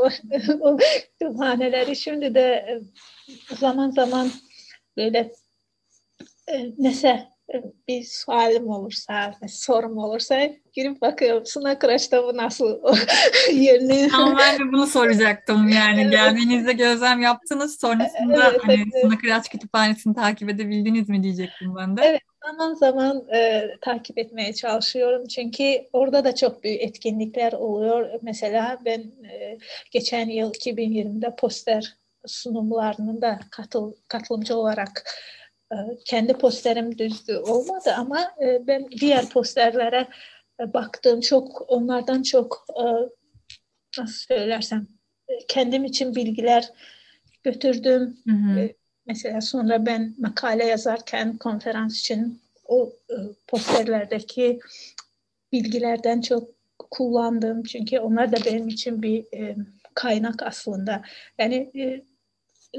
o, 0.61 0.79
kütüphaneleri. 1.19 1.97
Şimdi 1.97 2.35
de 2.35 2.41
e, 2.41 2.81
zaman 3.55 3.91
zaman 3.91 4.31
böyle 4.97 5.33
e, 6.49 6.71
nese 6.79 7.09
e, 7.55 7.63
bir 7.89 8.05
sualim 8.05 8.69
olursa, 8.69 9.35
sorum 9.49 9.99
olursa 9.99 10.49
girip 10.73 11.01
bakıyorum 11.01 11.47
Suna 11.47 11.79
Kıraç'ta 11.79 12.25
bu 12.25 12.37
nasıl 12.37 12.79
yerini. 13.53 14.09
Ama 14.15 14.39
ben 14.39 14.59
de 14.59 14.73
bunu 14.73 14.87
soracaktım 14.87 15.69
yani 15.69 16.01
evet. 16.01 16.13
geldiğinizde 16.13 16.73
gözlem 16.73 17.21
yaptınız 17.21 17.81
sonrasında 17.81 18.51
evet, 18.51 18.61
hani 18.63 18.75
evet. 18.75 19.03
Suna 19.03 19.19
Kıraç 19.19 19.49
kütüphanesini 19.49 20.15
takip 20.15 20.49
edebildiniz 20.49 21.09
mi 21.09 21.23
diyecektim 21.23 21.77
ben 21.77 21.97
de. 21.97 22.03
Evet 22.03 22.30
zaman 22.45 22.75
zaman 22.75 23.29
e, 23.35 23.71
takip 23.81 24.19
etmeye 24.19 24.53
çalışıyorum 24.53 25.27
çünkü 25.27 25.89
orada 25.93 26.25
da 26.25 26.35
çok 26.35 26.65
büyük 26.65 26.83
etkinlikler 26.83 27.53
oluyor. 27.53 28.11
Mesela 28.23 28.79
ben 28.85 29.01
e, 29.31 29.59
geçen 29.91 30.29
yıl 30.29 30.53
2020'de 30.53 31.37
poster 31.37 31.97
sunumlarının 32.27 33.23
da 33.23 33.41
katıl, 33.51 33.93
katılımcı 34.09 34.57
olarak 34.57 35.05
e, 35.73 35.77
kendi 36.05 36.33
posterim 36.33 36.99
düzdü 36.99 37.37
olmadı 37.37 37.95
ama 37.97 38.21
e, 38.43 38.67
ben 38.67 38.89
diğer 38.91 39.29
posterlere 39.29 40.09
e, 40.61 40.75
baktım 40.75 41.21
çok 41.21 41.71
onlardan 41.71 42.23
çok 42.23 42.67
e, 42.79 42.85
nasıl 44.01 44.27
söylersem 44.27 44.87
e, 45.29 45.47
kendim 45.49 45.85
için 45.85 46.15
bilgiler 46.15 46.71
götürdüm. 47.43 48.17
Hı 48.27 48.33
hı. 48.33 48.61
E, 48.61 48.80
Mesela 49.11 49.41
sonra 49.41 49.87
ben 49.87 50.15
makale 50.19 50.65
yazarken 50.65 51.37
konferans 51.37 52.01
için 52.01 52.41
o 52.65 52.93
e, 53.11 53.17
posterlerdeki 53.49 54.61
bilgilerden 55.53 56.21
çok 56.21 56.49
kullandım. 56.91 57.63
Çünkü 57.63 57.99
onlar 57.99 58.33
da 58.33 58.37
benim 58.45 58.69
için 58.69 59.03
bir 59.03 59.25
e, 59.35 59.57
kaynak 59.95 60.43
aslında. 60.43 61.03
Yani 61.39 61.71
e, 61.75 62.03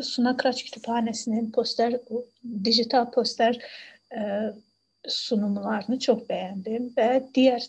Suna 0.02 0.38
Kıraç 0.38 0.64
Kütüphanesi'nin 0.64 1.52
poster, 1.52 2.00
dijital 2.64 3.12
poster 3.12 3.60
e, 4.14 4.20
sunumlarını 5.08 6.00
çok 6.00 6.30
beğendim 6.30 6.94
ve 6.98 7.24
diğer 7.36 7.64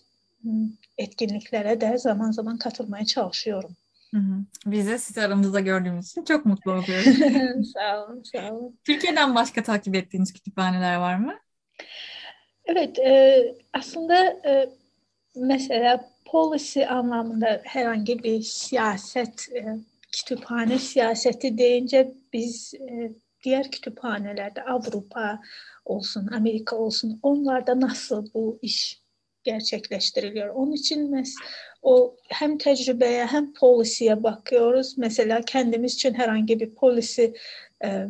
etkinliklere 0.98 1.80
de 1.80 1.98
zaman 1.98 2.30
zaman 2.30 2.58
katılmaya 2.58 3.04
çalışıyorum. 3.04 3.76
Biz 4.66 4.88
de 4.88 4.98
sizi 4.98 5.22
aramızda 5.22 5.60
gördüğümüz 5.60 6.10
için 6.10 6.24
çok 6.24 6.46
mutlu 6.46 6.72
oluyoruz. 6.72 7.18
sağ 7.74 8.04
olun, 8.04 8.22
sağ 8.22 8.52
olun. 8.52 8.78
Türkiye'den 8.84 9.34
başka 9.34 9.62
takip 9.62 9.94
ettiğiniz 9.94 10.32
kütüphaneler 10.32 10.96
var 10.96 11.16
mı? 11.16 11.34
Evet, 12.64 12.98
e, 12.98 13.42
aslında 13.72 14.24
e, 14.24 14.68
mesela 15.36 16.10
policy 16.24 16.86
anlamında 16.86 17.60
herhangi 17.64 18.22
bir 18.22 18.42
siyaset, 18.42 19.48
e, 19.54 19.76
kütüphane 20.12 20.78
siyaseti 20.78 21.58
deyince 21.58 22.12
biz 22.32 22.74
e, 22.74 23.12
diğer 23.44 23.70
kütüphanelerde 23.70 24.62
Avrupa 24.62 25.40
olsun, 25.84 26.26
Amerika 26.26 26.76
olsun 26.76 27.20
onlarda 27.22 27.80
nasıl 27.80 28.26
bu 28.34 28.58
iş 28.62 29.01
gerçekleştiriliyor. 29.44 30.48
Onun 30.48 30.72
için 30.72 31.10
mes 31.10 31.34
o 31.82 32.16
hem 32.28 32.58
tecrübeye 32.58 33.26
hem 33.26 33.52
polisiye 33.52 34.22
bakıyoruz. 34.22 34.98
Mesela 34.98 35.40
kendimiz 35.42 35.94
için 35.94 36.14
herhangi 36.14 36.60
bir 36.60 36.74
polisi 36.74 37.34
e, 37.84 38.08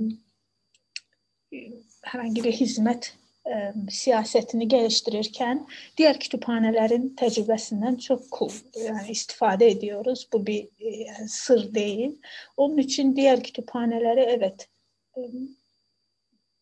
herhangi 2.02 2.44
bir 2.44 2.52
hizmet 2.52 3.14
e, 3.46 3.72
siyasetini 3.90 4.68
geliştirirken 4.68 5.66
diğer 5.96 6.20
kütüphanelerin 6.20 7.16
tecrübesinden 7.16 7.96
çok 7.96 8.20
yani 8.76 9.10
istifade 9.10 9.66
ediyoruz. 9.68 10.28
Bu 10.32 10.46
bir 10.46 10.64
e, 10.64 11.28
sır 11.28 11.74
değil. 11.74 12.18
Onun 12.56 12.78
için 12.78 13.16
diğer 13.16 13.42
kütüphaneleri 13.42 14.20
evet 14.20 14.68
e, 15.16 15.20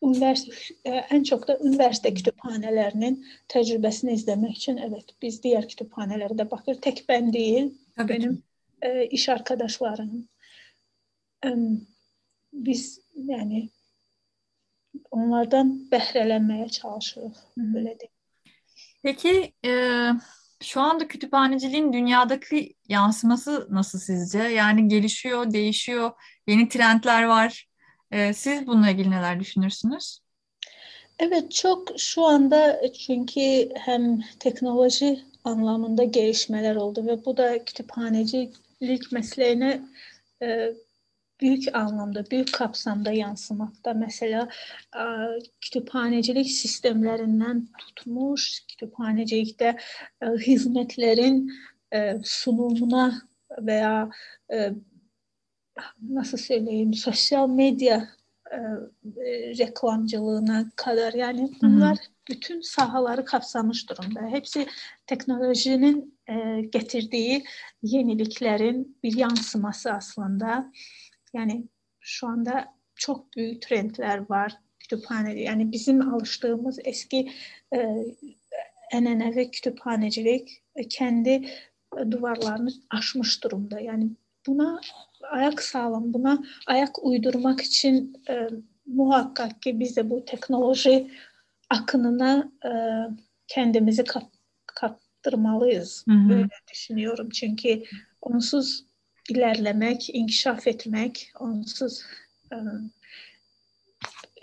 üniversite, 0.03 0.75
e, 0.85 0.91
en 0.91 1.23
çok 1.23 1.49
da 1.49 1.59
üniversite 1.59 2.15
kütüphanelerinin 2.15 3.27
tecrübesini 3.49 4.13
izlemek 4.13 4.57
için 4.57 4.77
evet 4.77 5.05
biz 5.23 5.43
diğer 5.43 5.69
kütüphanelere 5.69 6.39
de 6.39 6.51
bakır. 6.51 6.75
Tek 6.75 7.05
ben 7.09 7.33
değil, 7.33 7.79
Tabii 7.97 8.09
benim 8.09 8.43
e, 8.83 9.07
iş 9.07 9.29
arkadaşlarım. 9.29 10.29
E, 11.45 11.49
biz 12.53 13.01
yani 13.15 13.69
onlardan 15.11 15.91
behrelenmeye 15.91 16.69
çalışıyoruz. 16.69 17.39
Böyle 17.57 18.01
değil. 18.01 18.13
Peki 19.03 19.55
e, 19.65 19.73
şu 20.63 20.81
anda 20.81 21.09
kütüphaneciliğin 21.09 21.93
dünyadaki 21.93 22.75
yansıması 22.89 23.67
nasıl 23.71 23.99
sizce? 23.99 24.39
Yani 24.39 24.89
gelişiyor, 24.89 25.53
değişiyor, 25.53 26.11
yeni 26.47 26.69
trendler 26.69 27.25
var. 27.25 27.70
Ee, 28.11 28.33
siz 28.35 28.67
bununla 28.67 28.91
ilgili 28.91 29.11
neler 29.11 29.41
düşünürsünüz? 29.41 30.21
Evet 31.19 31.53
çok 31.53 31.89
şu 31.99 32.25
anda 32.25 32.81
çünkü 33.07 33.69
hem 33.75 34.21
teknoloji 34.41 35.21
anlamında 35.45 36.05
gelişmeler 36.05 36.77
oldu 36.77 37.07
ve 37.07 37.25
bu 37.25 37.37
da 37.37 37.65
kütüphanecilik 37.65 39.13
mesleğine 39.13 39.83
e, 40.43 40.73
büyük 41.41 41.77
anlamda, 41.77 42.31
büyük 42.31 42.55
kapsamda 42.55 43.13
yansımakta. 43.13 43.95
Mesela 43.95 44.49
e, 44.97 45.03
kütüphanecilik 45.61 46.51
sistemlerinden 46.51 47.69
tutmuş, 47.79 48.67
kütüphanecilikte 48.69 49.77
e, 50.23 50.27
hizmetlerin 50.27 51.53
e, 51.95 52.15
sunumuna 52.25 53.23
veya 53.59 54.11
e, 54.53 54.73
nasıl 56.09 56.39
söyleyeyim 56.39 56.95
sosyal 56.95 57.49
medya 57.49 58.09
e, 58.51 58.57
e, 58.57 59.59
reklamcılığına 59.59 60.71
kadar 60.77 61.13
yani 61.13 61.51
bunlar 61.63 61.97
Hı-hı. 61.97 62.07
bütün 62.29 62.61
sahaları 62.61 63.25
kapsamış 63.25 63.91
durumda. 63.91 64.21
Hepsi 64.21 64.67
teknolojinin 65.07 66.19
e, 66.29 66.61
getirdiği 66.61 67.45
yeniliklerin 67.83 68.99
bir 69.03 69.17
yansıması 69.17 69.93
aslında. 69.93 70.73
Yani 71.33 71.65
şu 72.01 72.27
anda 72.27 72.75
çok 72.95 73.37
büyük 73.37 73.63
trendler 73.63 74.31
var 74.31 74.57
kütüphane. 74.79 75.41
Yani 75.41 75.73
bizim 75.73 76.15
alıştığımız 76.15 76.79
eski 76.85 77.33
e, 77.75 77.79
enenevi 78.93 79.51
kütüphanecilik 79.51 80.63
kendi 80.91 81.49
duvarlarını 82.11 82.71
aşmış 82.91 83.45
durumda. 83.45 83.81
Yani 83.81 84.11
buna 84.47 84.81
ayak 85.31 85.63
sağlam, 85.63 86.15
buna 86.15 86.43
ayak 86.67 87.05
uydurmak 87.05 87.61
için 87.61 88.23
e, 88.29 88.49
muhakkak 88.87 89.63
ki 89.63 89.81
biz 89.81 89.97
de 89.97 90.11
bu 90.11 90.25
teknoloji 90.25 91.11
akınına 91.71 92.53
e, 92.65 92.71
kendimizi. 93.49 94.05
Hı 96.09 96.15
hı. 96.15 96.29
Böyle 96.29 96.49
düşünüyorum. 96.73 97.31
Çünkü 97.31 97.83
onsuz 98.23 98.85
ilerlemek, 99.31 100.15
inkişaf 100.15 100.67
etmek, 100.67 101.33
onsuz 101.41 102.03
e, 102.53 102.57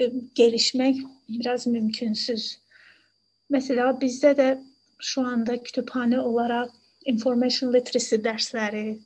e, 0.03 0.11
gelişmek 0.35 0.97
biraz 1.29 1.67
mümkünsüz. 1.67 2.59
Mesela 3.49 4.01
bizde 4.01 4.37
de 4.37 4.63
şu 4.99 5.21
anda 5.21 5.63
kütüphane 5.63 6.19
olarak 6.19 6.71
information 7.05 7.73
literacy 7.73 8.15
dersleri, 8.23 8.99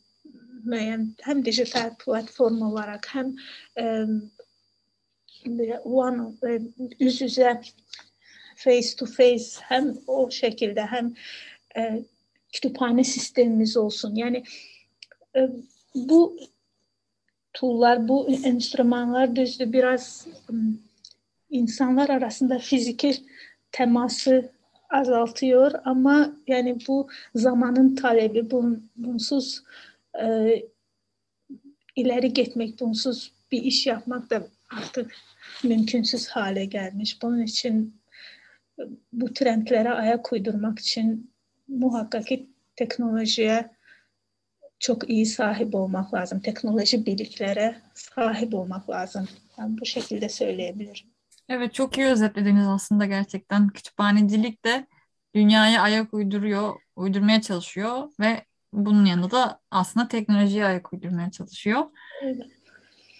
müəyyən 0.66 1.08
hem 1.22 1.46
dijital 1.46 1.96
platform 2.06 2.62
olarak 2.62 3.08
hem 3.14 3.36
e, 3.78 4.06
one 5.84 6.22
yüz 7.00 7.22
yüze 7.22 7.62
face 8.56 8.96
to 8.98 9.06
face 9.06 9.62
hem 9.62 9.98
o 10.08 10.32
şekilde 10.32 10.86
hem 10.86 11.14
e, 11.78 12.04
sistemimiz 13.04 13.78
olsun. 13.78 14.16
Yani 14.16 14.44
e, 15.36 15.50
bu 15.96 16.38
tool'lar, 17.54 18.08
bu 18.08 18.30
enstrümanlar 18.30 19.36
düzdür 19.36 19.74
biraz 19.74 20.28
insanlar 21.50 22.10
arasında 22.10 22.60
fiziki 22.60 23.14
teması 23.72 24.52
azaltıyor 24.90 25.72
ama 25.86 26.36
yani 26.48 26.78
bu 26.88 27.08
zamanın 27.36 27.96
talebi 27.96 28.52
bun, 28.52 28.90
bunsuz 28.96 29.64
e, 30.20 30.56
ileri 31.96 32.34
gitmek, 32.34 32.80
bunsuz 32.80 33.32
bir 33.52 33.64
iş 33.64 33.88
yapmak 33.88 34.30
da 34.30 34.48
artık 34.70 35.16
mümkünsüz 35.64 36.28
hale 36.28 36.66
gelmiş. 36.66 37.22
Bunun 37.22 37.42
için 37.42 38.02
bu 39.14 39.34
trendlere 39.34 39.90
ayak 39.90 40.34
uydurmak 40.34 40.80
için 40.80 41.32
muhakkak 41.68 42.28
ki 42.28 42.50
teknolojiye 42.76 43.70
çok 44.80 45.10
iyi 45.10 45.26
sahip 45.26 45.76
olmak 45.76 46.14
lazım. 46.14 46.40
Teknoloji 46.40 47.06
birliklere 47.06 47.82
sahip 47.94 48.54
olmak 48.54 48.90
lazım. 48.90 49.28
Ben 49.58 49.78
bu 49.78 49.86
şekilde 49.86 50.30
söyleyebilirim. 50.30 51.06
Evet 51.50 51.74
çok 51.74 51.98
iyi 51.98 52.08
özetlediniz 52.08 52.68
aslında 52.68 53.06
gerçekten. 53.06 53.68
Kütüphanecilik 53.68 54.66
de 54.66 54.88
dünyaya 55.36 55.82
ayak 55.82 56.14
uyduruyor, 56.14 56.76
uydurmaya 56.96 57.42
çalışıyor 57.42 58.10
ve 58.20 58.46
bunun 58.74 59.06
yanında 59.06 59.32
da 59.32 59.60
aslında 59.72 60.08
teknolojiye 60.08 60.66
ayak 60.66 60.94
uydurmaya 60.94 61.32
çalışıyor. 61.32 61.84
Evet. 62.22 62.48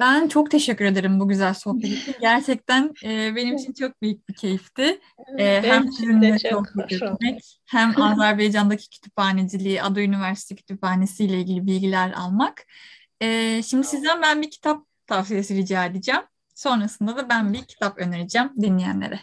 Ben 0.02 0.28
çok 0.28 0.52
teşekkür 0.52 0.86
ederim 0.86 1.20
bu 1.20 1.28
güzel 1.28 1.54
sohbet 1.54 1.86
için. 1.86 2.16
Gerçekten 2.22 2.94
e, 3.04 3.36
benim 3.36 3.56
için 3.56 3.74
çok 3.74 4.02
büyük 4.02 4.30
bir 4.30 4.34
keyifti. 4.34 5.00
E, 5.38 5.62
hem 5.62 5.92
sizinle 5.92 6.40
sohbet 6.40 6.92
etmek, 6.92 7.60
hem 7.66 8.02
Azerbaycan'daki 8.02 8.90
kütüphaneciliği, 8.90 9.82
Ada 9.82 10.02
Üniversitesi 10.02 10.56
Kütüphanesi 10.56 11.26
ile 11.26 11.40
ilgili 11.40 11.68
bilgiler 11.68 12.12
almak. 12.12 12.66
E, 13.22 13.62
şimdi 13.64 13.88
sizden 13.88 14.22
ben 14.22 14.42
bir 14.42 14.52
kitap 14.52 14.86
tavsiyesi 15.08 15.56
rica 15.56 15.86
edeceğim. 15.86 16.22
Sonrasında 16.56 17.18
da 17.18 17.30
ben 17.30 17.54
bir 17.54 17.64
kitap 17.64 17.98
önereceğim 17.98 18.50
dinleyenlere. 18.62 19.20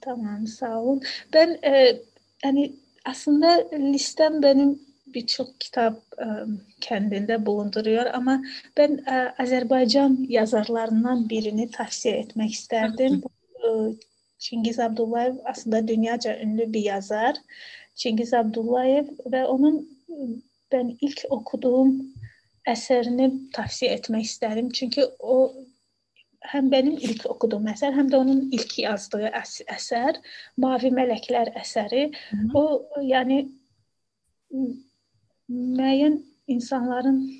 Tamam, 0.00 0.46
sağ 0.46 0.80
olun. 0.80 1.02
Ben 1.32 1.58
e, 1.64 2.00
hani 2.42 2.72
aslında 3.04 3.68
listem 3.72 4.42
benim 4.42 4.80
bir 5.14 5.26
çox 5.30 5.52
kitab 5.62 6.00
ə, 6.18 6.46
kəndində 6.84 7.38
bulunduruyor, 7.46 8.10
amma 8.18 8.38
mən 8.78 8.98
ə, 9.02 9.18
e, 9.18 9.20
Azərbaycan 9.44 10.18
yazarlarından 10.32 11.28
birini 11.30 11.68
tövsiyə 11.74 12.24
etmək 12.24 12.58
istərdim. 12.58 13.22
Ə, 13.22 13.70
e, 13.70 13.76
Çingiz 14.44 14.78
Abdullayev 14.80 15.36
aslında 15.44 15.88
dünyaca 15.88 16.38
ünlü 16.40 16.72
bir 16.72 16.82
yazar. 16.90 17.38
Çingiz 17.94 18.34
Abdullayev 18.34 19.08
və 19.32 19.44
onun 19.48 19.78
mən 20.74 20.96
ilk 21.00 21.24
oxuduğum 21.30 21.94
əsərini 22.68 23.30
tövsiyə 23.54 23.94
etmək 23.98 24.26
istərdim. 24.28 24.70
Çünki 24.74 25.06
o 25.18 25.36
həm 26.52 26.70
mənim 26.72 26.96
ilk 27.08 27.24
oxuduğum 27.30 27.68
əsər, 27.72 27.94
həm 27.96 28.10
də 28.12 28.20
onun 28.20 28.42
ilk 28.56 28.78
yazdığı 28.82 29.30
əs 29.40 29.60
əsər 29.76 30.20
Mavi 30.60 30.90
Mələklər 30.92 31.54
əsəri. 31.60 32.08
Hı 32.30 32.36
-hı. 32.36 32.50
O 32.54 32.64
yəni 33.02 33.38
müəyyən 35.50 36.22
insanların 36.46 37.30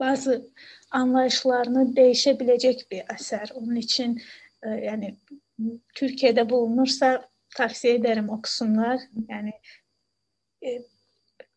bazı 0.00 0.48
anlayışlarını 0.90 1.96
değişebilecek 1.96 2.86
bir 2.90 3.02
eser. 3.14 3.50
Onun 3.54 3.74
için 3.74 4.22
e, 4.62 4.68
yani 4.68 5.16
Türkiye'de 5.94 6.50
bulunursa 6.50 7.28
tavsiye 7.56 7.94
ederim 7.94 8.28
okusunlar. 8.28 9.00
Yani 9.28 9.52
e, 10.64 10.82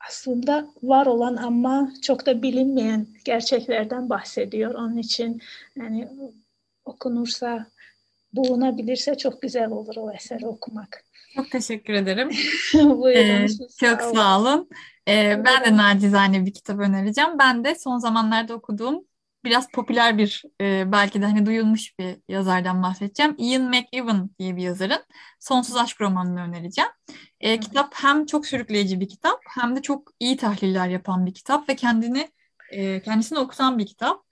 aslında 0.07 0.67
var 0.83 1.05
olan 1.05 1.35
ama 1.35 1.93
çok 2.01 2.25
da 2.25 2.41
bilinmeyen 2.41 3.07
gerçeklerden 3.25 4.09
bahsediyor. 4.09 4.73
Onun 4.73 4.97
için 4.97 5.41
yani 5.75 6.07
okunursa, 6.85 7.67
bulunabilirse 8.33 9.17
çok 9.17 9.41
güzel 9.41 9.71
olur 9.71 9.95
o 9.97 10.11
eseri 10.11 10.47
okumak. 10.47 11.05
Çok 11.35 11.51
teşekkür 11.51 11.93
ederim. 11.93 12.29
Buyurun. 12.73 13.45
Ee, 13.45 13.47
çok 13.79 14.01
sağ 14.01 14.39
olun. 14.39 14.69
Ee, 15.11 15.41
ben 15.45 15.65
de 15.65 15.77
nacizane 15.77 16.45
bir 16.45 16.53
kitap 16.53 16.79
önereceğim. 16.79 17.39
Ben 17.39 17.63
de 17.63 17.75
son 17.75 17.97
zamanlarda 17.97 18.53
okuduğum 18.55 19.05
biraz 19.43 19.71
popüler 19.71 20.17
bir 20.17 20.43
e, 20.61 20.91
belki 20.91 21.21
de 21.21 21.25
hani 21.25 21.45
duyulmuş 21.45 21.99
bir 21.99 22.17
yazardan 22.27 22.83
bahsedeceğim. 22.83 23.35
Ian 23.37 23.63
McEwan 23.69 24.29
diye 24.39 24.55
bir 24.55 24.61
yazarın 24.61 25.05
Sonsuz 25.39 25.75
Aşk 25.75 26.01
romanını 26.01 26.41
önereceğim. 26.41 26.89
E, 27.39 27.59
kitap 27.59 27.93
hem 27.95 28.25
çok 28.25 28.45
sürükleyici 28.47 28.99
bir 28.99 29.09
kitap 29.09 29.39
hem 29.49 29.75
de 29.75 29.81
çok 29.81 30.11
iyi 30.19 30.37
tahliller 30.37 30.87
yapan 30.87 31.25
bir 31.25 31.33
kitap 31.33 31.69
ve 31.69 31.75
kendini 31.75 32.31
e, 32.71 33.01
kendisini 33.01 33.39
okutan 33.39 33.77
bir 33.79 33.85
kitap. 33.85 34.23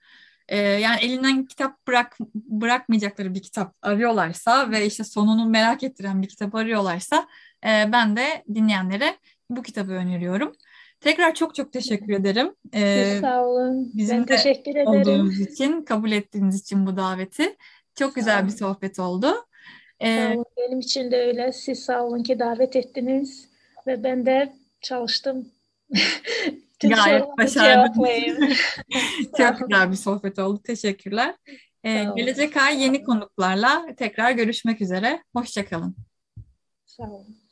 E, 0.48 0.58
yani 0.58 1.00
elinden 1.00 1.46
kitap 1.46 1.86
bırak 1.86 2.16
bırakmayacakları 2.34 3.34
bir 3.34 3.42
kitap 3.42 3.74
arıyorlarsa 3.82 4.70
ve 4.70 4.86
işte 4.86 5.04
sonunu 5.04 5.46
merak 5.46 5.82
ettiren 5.82 6.22
bir 6.22 6.28
kitap 6.28 6.54
arıyorlarsa 6.54 7.28
e, 7.64 7.92
ben 7.92 8.16
de 8.16 8.44
dinleyenlere 8.54 9.18
bu 9.50 9.62
kitabı 9.62 9.92
öneriyorum. 9.92 10.52
Tekrar 11.00 11.34
çok 11.34 11.54
çok 11.54 11.72
teşekkür 11.72 12.12
ederim. 12.12 12.54
Ee, 12.74 13.18
sağ 13.20 13.46
olun. 13.46 13.90
Bizim 13.94 14.18
ben 14.18 14.26
teşekkür 14.26 14.70
ederim. 14.70 14.88
olduğumuz 14.88 15.40
için, 15.40 15.82
kabul 15.82 16.12
ettiğiniz 16.12 16.60
için 16.60 16.86
bu 16.86 16.96
daveti. 16.96 17.56
Çok 17.94 18.14
güzel 18.14 18.46
bir 18.46 18.52
sohbet 18.52 18.98
oldu. 18.98 19.46
Ee, 20.00 20.16
sağ 20.16 20.34
olun. 20.34 20.44
Benim 20.56 20.80
için 20.80 21.10
de 21.10 21.16
öyle. 21.16 21.52
Siz 21.52 21.84
sağ 21.84 22.04
olun 22.04 22.22
ki 22.22 22.38
davet 22.38 22.76
ettiniz. 22.76 23.48
Ve 23.86 24.04
ben 24.04 24.26
de 24.26 24.52
çalıştım. 24.80 25.48
Gayet 26.82 27.24
başardınız. 27.38 27.98
çok 29.36 29.68
güzel 29.68 29.90
bir 29.90 29.96
sohbet 29.96 30.38
oldu. 30.38 30.60
Teşekkürler. 30.64 31.34
Ee, 31.84 32.04
gelecek 32.16 32.56
ay 32.56 32.82
yeni 32.82 33.02
konuklarla 33.02 33.86
tekrar 33.96 34.30
görüşmek 34.30 34.80
üzere. 34.80 35.22
Hoşçakalın. 35.34 35.96
Sağ 36.86 37.02
olun. 37.02 37.40